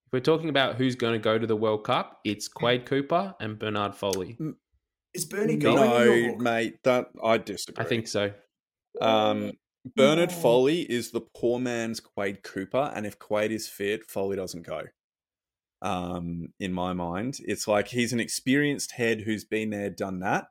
[0.07, 3.35] If we're talking about who's going to go to the World Cup, it's Quade Cooper
[3.39, 4.37] and Bernard Foley.
[5.13, 7.83] Is Bernie going in your No, mate, that I disagree.
[7.83, 8.31] I think so.
[9.01, 9.51] Um,
[9.95, 10.35] Bernard No.
[10.35, 14.83] Foley is the poor man's Quade Cooper, and if Quade is fit, Foley doesn't go.
[15.81, 20.47] Um, in my mind, it's like he's an experienced head who's been there, done that.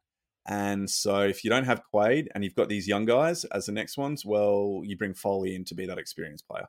[0.49, 3.73] And so, if you don't have Quade and you've got these young guys as the
[3.73, 6.69] next ones, well, you bring Foley in to be that experienced player.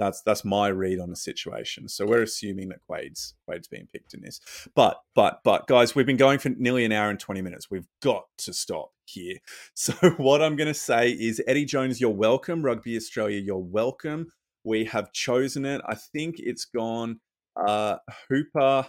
[0.00, 1.86] That's that's my read on the situation.
[1.86, 4.40] So we're assuming that Quade's Quade's being picked in this.
[4.74, 7.70] But but but guys, we've been going for nearly an hour and 20 minutes.
[7.70, 9.36] We've got to stop here.
[9.74, 12.62] So what I'm gonna say is Eddie Jones, you're welcome.
[12.62, 14.32] Rugby Australia, you're welcome.
[14.64, 15.82] We have chosen it.
[15.86, 17.20] I think it's gone
[17.56, 17.96] uh
[18.28, 18.86] Hooper,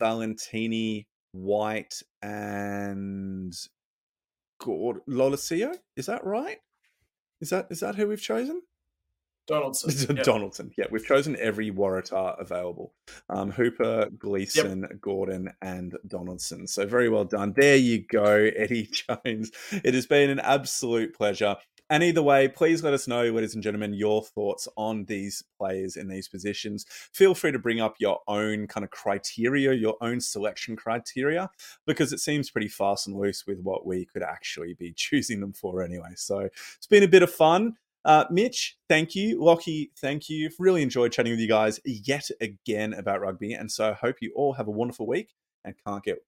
[0.00, 3.54] Valetini, White, and
[4.60, 5.74] Gord Lolesio.
[5.96, 6.58] Is that right?
[7.40, 8.62] Is that is that who we've chosen?
[9.48, 10.16] Donaldson.
[10.16, 10.26] Yep.
[10.26, 10.70] Donaldson.
[10.76, 12.92] Yeah, we've chosen every Waratah available.
[13.30, 16.66] Um, Hooper, Gleeson, Gordon, and Donaldson.
[16.66, 17.54] So very well done.
[17.56, 19.50] There you go, Eddie Jones.
[19.72, 21.56] It has been an absolute pleasure.
[21.90, 25.96] And either way, please let us know, ladies and gentlemen, your thoughts on these players
[25.96, 26.84] in these positions.
[26.88, 31.50] Feel free to bring up your own kind of criteria, your own selection criteria,
[31.86, 35.52] because it seems pretty fast and loose with what we could actually be choosing them
[35.52, 36.10] for anyway.
[36.14, 36.40] So
[36.76, 37.76] it's been a bit of fun.
[38.04, 39.42] Uh, Mitch, thank you.
[39.42, 40.50] Lockie, thank you.
[40.58, 43.54] Really enjoyed chatting with you guys yet again about rugby.
[43.54, 45.34] And so I hope you all have a wonderful week
[45.64, 46.18] and can't get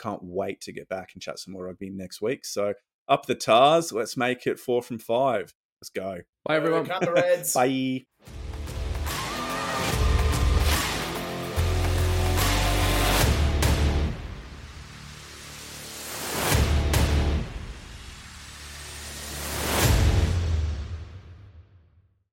[0.00, 2.44] can't wait to get back and chat some more rugby next week.
[2.44, 2.74] So
[3.08, 3.92] up the Tahs.
[3.92, 5.54] Let's make it four from five.
[5.80, 6.20] Let's go.
[6.44, 6.86] Bye, everyone.
[6.86, 7.54] Cut the Reds.
[7.54, 8.04] Bye.